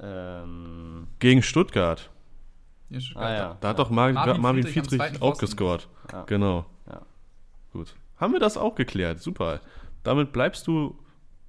[0.00, 1.08] Ähm.
[1.18, 2.10] Gegen Stuttgart.
[2.88, 3.24] Ja, Stuttgart.
[3.24, 3.56] Ah, ja.
[3.60, 5.88] Da hat doch Mar Marvin, Marvin Friedrich, Friedrich auch gescored.
[6.10, 6.22] Ja.
[6.24, 6.64] Genau.
[6.86, 7.02] Ja.
[7.72, 7.94] Gut.
[8.16, 9.20] Haben wir das auch geklärt?
[9.20, 9.60] Super.
[10.02, 10.98] Damit bleibst du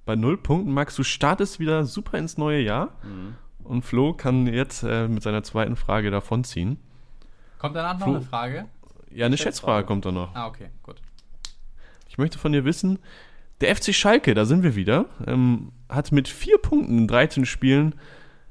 [0.04, 0.72] bei null Punkten.
[0.72, 2.96] Max, du startest wieder super ins neue Jahr.
[3.02, 3.36] Mhm.
[3.64, 6.78] Und Flo kann jetzt äh, mit seiner zweiten Frage davonziehen.
[7.62, 8.64] Kommt danach noch Flo, eine Frage?
[9.12, 9.86] Ja, eine Schätzfrage.
[9.86, 10.34] Kommt da noch.
[10.34, 10.96] Ah, okay, gut.
[12.08, 12.98] Ich möchte von dir wissen,
[13.60, 17.94] der FC Schalke, da sind wir wieder, ähm, hat mit vier Punkten in 13 Spielen,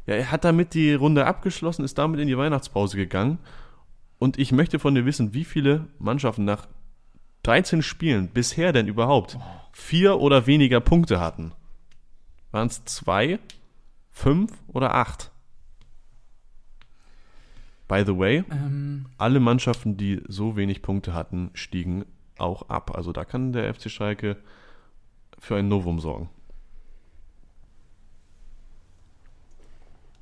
[0.07, 3.37] ja, er hat damit die Runde abgeschlossen, ist damit in die Weihnachtspause gegangen.
[4.17, 6.67] Und ich möchte von dir wissen, wie viele Mannschaften nach
[7.43, 9.43] 13 Spielen bisher denn überhaupt oh.
[9.73, 11.51] vier oder weniger Punkte hatten.
[12.51, 13.39] Waren es zwei,
[14.09, 15.30] fünf oder acht?
[17.91, 19.05] By the way, ähm.
[19.17, 22.05] alle Mannschaften, die so wenig Punkte hatten, stiegen
[22.37, 22.95] auch ab.
[22.95, 24.37] Also da kann der FC Schalke
[25.37, 26.29] für ein Novum sorgen.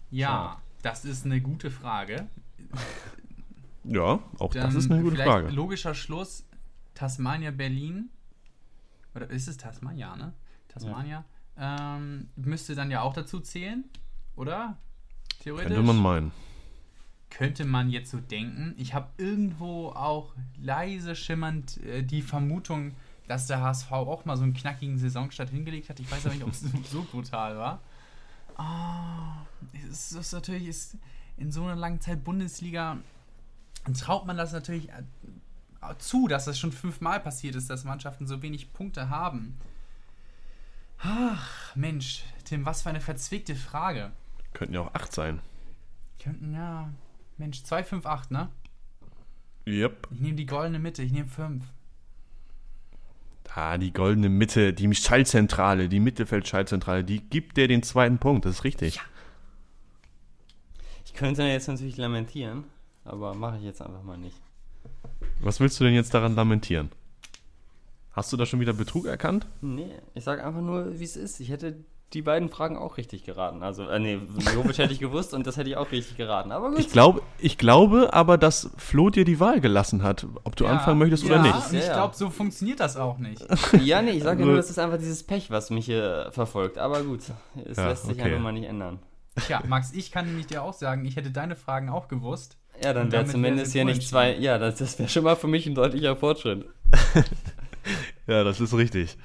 [0.10, 2.28] Ja, das ist eine gute Frage.
[3.84, 5.50] Ja, auch Dann das ist eine gute Frage.
[5.50, 6.48] Logischer Schluss:
[6.96, 8.10] Tasmania, Berlin.
[9.14, 10.34] Oder ist es Tasmania, ne?
[10.70, 11.24] Tasmania.
[11.56, 11.98] Ja.
[11.98, 13.84] Ähm, müsste dann ja auch dazu zählen,
[14.36, 14.76] oder?
[15.42, 15.68] Theoretisch.
[15.68, 16.49] Könnte man meinen.
[17.30, 18.74] Könnte man jetzt so denken.
[18.78, 22.96] Ich habe irgendwo auch leise schimmernd äh, die Vermutung,
[23.28, 26.00] dass der HSV auch mal so einen knackigen Saisonstart hingelegt hat.
[26.00, 26.62] Ich weiß aber nicht, ob es
[26.92, 27.82] so brutal war.
[28.58, 29.46] Ah,
[29.90, 30.98] es ist natürlich ist
[31.38, 32.98] in so einer langen Zeit Bundesliga
[33.94, 35.04] traut man das natürlich äh,
[35.98, 39.58] zu, dass das schon fünfmal passiert ist, dass Mannschaften so wenig Punkte haben.
[41.00, 44.12] Ach, Mensch, Tim, was für eine verzwickte Frage.
[44.54, 45.40] Könnten ja auch acht sein.
[46.22, 46.90] Könnten ja.
[47.40, 48.50] Mensch, 2, 5, 8, ne?
[49.66, 50.08] Yep.
[50.12, 51.64] Ich nehme die goldene Mitte, ich nehme 5.
[53.56, 58.60] Ah, die goldene Mitte, die Schallzentrale, die Mittelfeld-Schallzentrale, die gibt dir den zweiten Punkt, das
[58.60, 58.96] ist richtig.
[58.96, 59.02] Ja.
[61.04, 62.64] Ich könnte jetzt natürlich lamentieren,
[63.04, 64.40] aber mache ich jetzt einfach mal nicht.
[65.42, 66.90] Was willst du denn jetzt daran lamentieren?
[68.12, 69.46] Hast du da schon wieder Betrug erkannt?
[69.62, 71.40] Nee, ich sage einfach nur, wie es ist.
[71.42, 71.84] Ich hätte
[72.14, 73.62] die beiden Fragen auch richtig geraten.
[73.62, 74.20] Also, äh, nee,
[74.54, 76.52] Jovic hätte ich gewusst und das hätte ich auch richtig geraten.
[76.52, 76.80] Aber gut.
[76.80, 80.72] Ich, glaub, ich glaube aber, dass Flo dir die Wahl gelassen hat, ob du ja,
[80.72, 81.74] anfangen möchtest ja, oder nicht.
[81.74, 83.46] Ich glaube, so funktioniert das auch nicht.
[83.84, 86.78] Ja, nee, ich sage nur, das ist einfach dieses Pech, was mich hier verfolgt.
[86.78, 87.22] Aber gut,
[87.66, 88.24] es ja, lässt sich okay.
[88.24, 89.00] einfach mal nicht ändern.
[89.46, 92.58] Tja, Max, ich kann nämlich dir auch sagen, ich hätte deine Fragen auch gewusst.
[92.84, 94.36] Ja, dann wäre zumindest hier nicht zwei.
[94.36, 96.66] Ja, das, das wäre schon mal für mich ein deutlicher Fortschritt.
[98.30, 99.18] Ja, das ist richtig.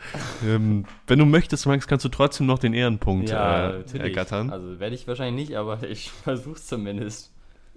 [0.47, 4.51] ähm, wenn du möchtest, Max, kannst du trotzdem noch den Ehrenpunkt ja, äh, ergattern.
[4.51, 7.31] Also werde ich wahrscheinlich nicht, aber ich versuche es zumindest.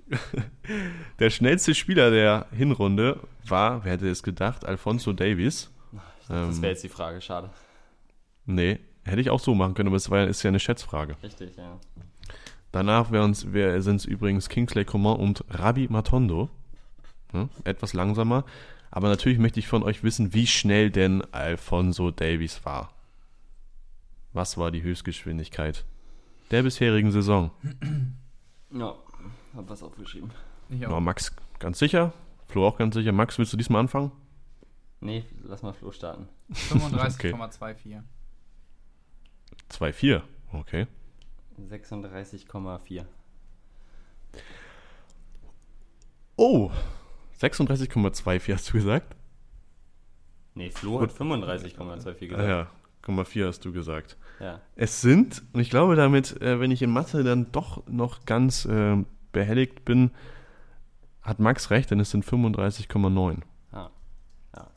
[1.19, 5.69] der schnellste Spieler der Hinrunde war, wer hätte es gedacht, Alfonso Davies.
[5.91, 7.49] Dachte, das wäre jetzt die Frage, schade.
[8.45, 11.17] Nee, hätte ich auch so machen können, aber es war, ist ja eine Schätzfrage.
[11.21, 11.77] Richtig, ja.
[12.71, 16.49] Danach sind es übrigens Kingsley Coman und Rabi Matondo.
[17.33, 18.45] Ja, etwas langsamer.
[18.91, 22.93] Aber natürlich möchte ich von euch wissen, wie schnell denn Alfonso Davies war.
[24.33, 25.85] Was war die Höchstgeschwindigkeit
[26.51, 27.51] der bisherigen Saison?
[28.69, 28.95] Ja,
[29.55, 30.29] hab was aufgeschrieben.
[30.67, 32.11] Ja, Max, ganz sicher.
[32.47, 33.13] Flo auch ganz sicher.
[33.13, 34.11] Max, willst du diesmal anfangen?
[34.99, 36.27] Nee, lass mal Flo starten.
[36.51, 38.01] 35,24.
[39.71, 40.21] 2,4,
[40.51, 40.87] okay.
[41.69, 43.05] 36,4.
[46.35, 46.69] Oh,
[47.39, 49.15] 36,24 hast du gesagt?
[50.55, 52.43] Nee, Flo hat 35,24 gesagt.
[52.43, 52.67] Ah ja,
[53.03, 54.17] 0,4 hast du gesagt.
[54.39, 54.59] Ja.
[54.75, 58.65] Es sind, und ich glaube damit, äh, wenn ich in Mathe dann doch noch ganz
[58.65, 58.97] äh,
[59.31, 60.11] behelligt bin,
[61.21, 63.41] hat Max recht, denn es sind 35,9.
[63.71, 63.89] Ah.
[64.55, 64.67] Ja.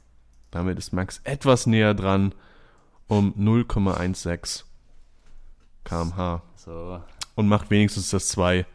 [0.51, 2.35] Damit ist Max etwas näher dran
[3.07, 4.65] um 0,16
[5.85, 7.03] kmh So.
[7.35, 8.67] und macht wenigstens das 2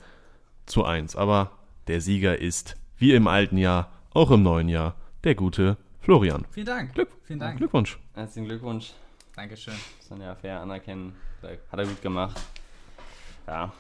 [0.66, 1.16] zu 1.
[1.16, 1.52] Aber
[1.88, 6.46] der Sieger ist, wie im alten Jahr, auch im neuen Jahr, der gute Florian.
[6.52, 6.94] Vielen Dank.
[6.94, 7.58] Glück, Vielen Dank.
[7.58, 8.00] Glückwunsch.
[8.14, 8.94] Herzlichen Glückwunsch.
[9.36, 9.74] Dankeschön.
[9.98, 11.14] Muss man ja fair anerkennen.
[11.42, 12.40] Hat er gut gemacht.
[13.48, 13.72] Ja.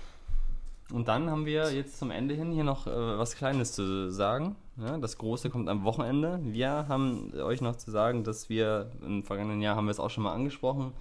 [0.91, 4.55] Und dann haben wir jetzt zum Ende hin hier noch äh, was Kleines zu sagen.
[4.77, 6.39] Ja, das Große kommt am Wochenende.
[6.43, 10.09] Wir haben euch noch zu sagen, dass wir im vergangenen Jahr haben wir es auch
[10.09, 10.91] schon mal angesprochen.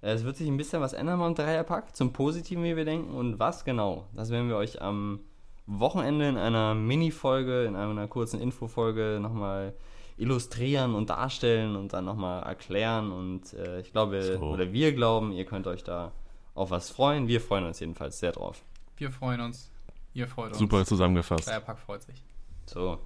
[0.00, 3.14] Äh, es wird sich ein bisschen was ändern beim Dreierpack, zum Positiven, wie wir denken.
[3.14, 5.20] Und was genau, das werden wir euch am
[5.68, 9.74] Wochenende in einer Mini-Folge, in einer kurzen Infofolge nochmal
[10.16, 13.12] illustrieren und darstellen und dann nochmal erklären.
[13.12, 14.46] Und äh, ich glaube, So.
[14.46, 16.12] oder wir glauben, ihr könnt euch da
[16.54, 17.28] auf was freuen.
[17.28, 18.62] Wir freuen uns jedenfalls sehr drauf.
[18.96, 19.70] Wir freuen uns.
[20.14, 20.58] Ihr freut uns.
[20.58, 21.46] Super zusammengefasst.
[21.46, 22.24] Dreierpack freut sich.
[22.66, 22.98] So,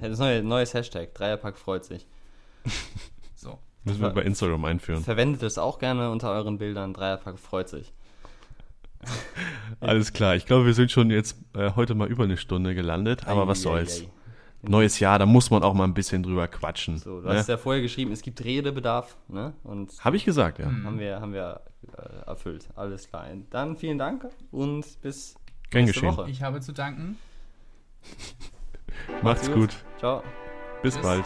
[0.00, 2.06] das neue, neues Hashtag, Dreierpack freut sich.
[3.36, 3.58] So.
[3.82, 5.02] Müssen wir bei Instagram einführen.
[5.02, 7.92] Verwendet es auch gerne unter euren Bildern, Dreierpack freut sich.
[9.80, 10.36] Alles klar.
[10.36, 13.26] Ich glaube, wir sind schon jetzt äh, heute mal über eine Stunde gelandet.
[13.26, 14.00] Aber was soll's.
[14.00, 14.10] Eieiei.
[14.66, 16.96] Neues Jahr, da muss man auch mal ein bisschen drüber quatschen.
[16.96, 17.36] So, du ne?
[17.36, 19.52] hast ja vorher geschrieben, es gibt Redebedarf, ne?
[19.62, 20.64] Und Habe ich gesagt, ja.
[20.64, 21.60] haben wir, haben wir
[21.96, 22.68] äh, erfüllt.
[22.74, 23.26] Alles klar.
[23.50, 25.34] Dann vielen Dank und bis
[25.70, 26.16] Gern nächste geschehen.
[26.16, 26.30] Woche.
[26.30, 27.18] Ich habe zu danken.
[29.22, 29.76] Macht's gut.
[29.98, 30.22] Ciao.
[30.82, 31.02] Bis Bis.
[31.02, 31.24] bald.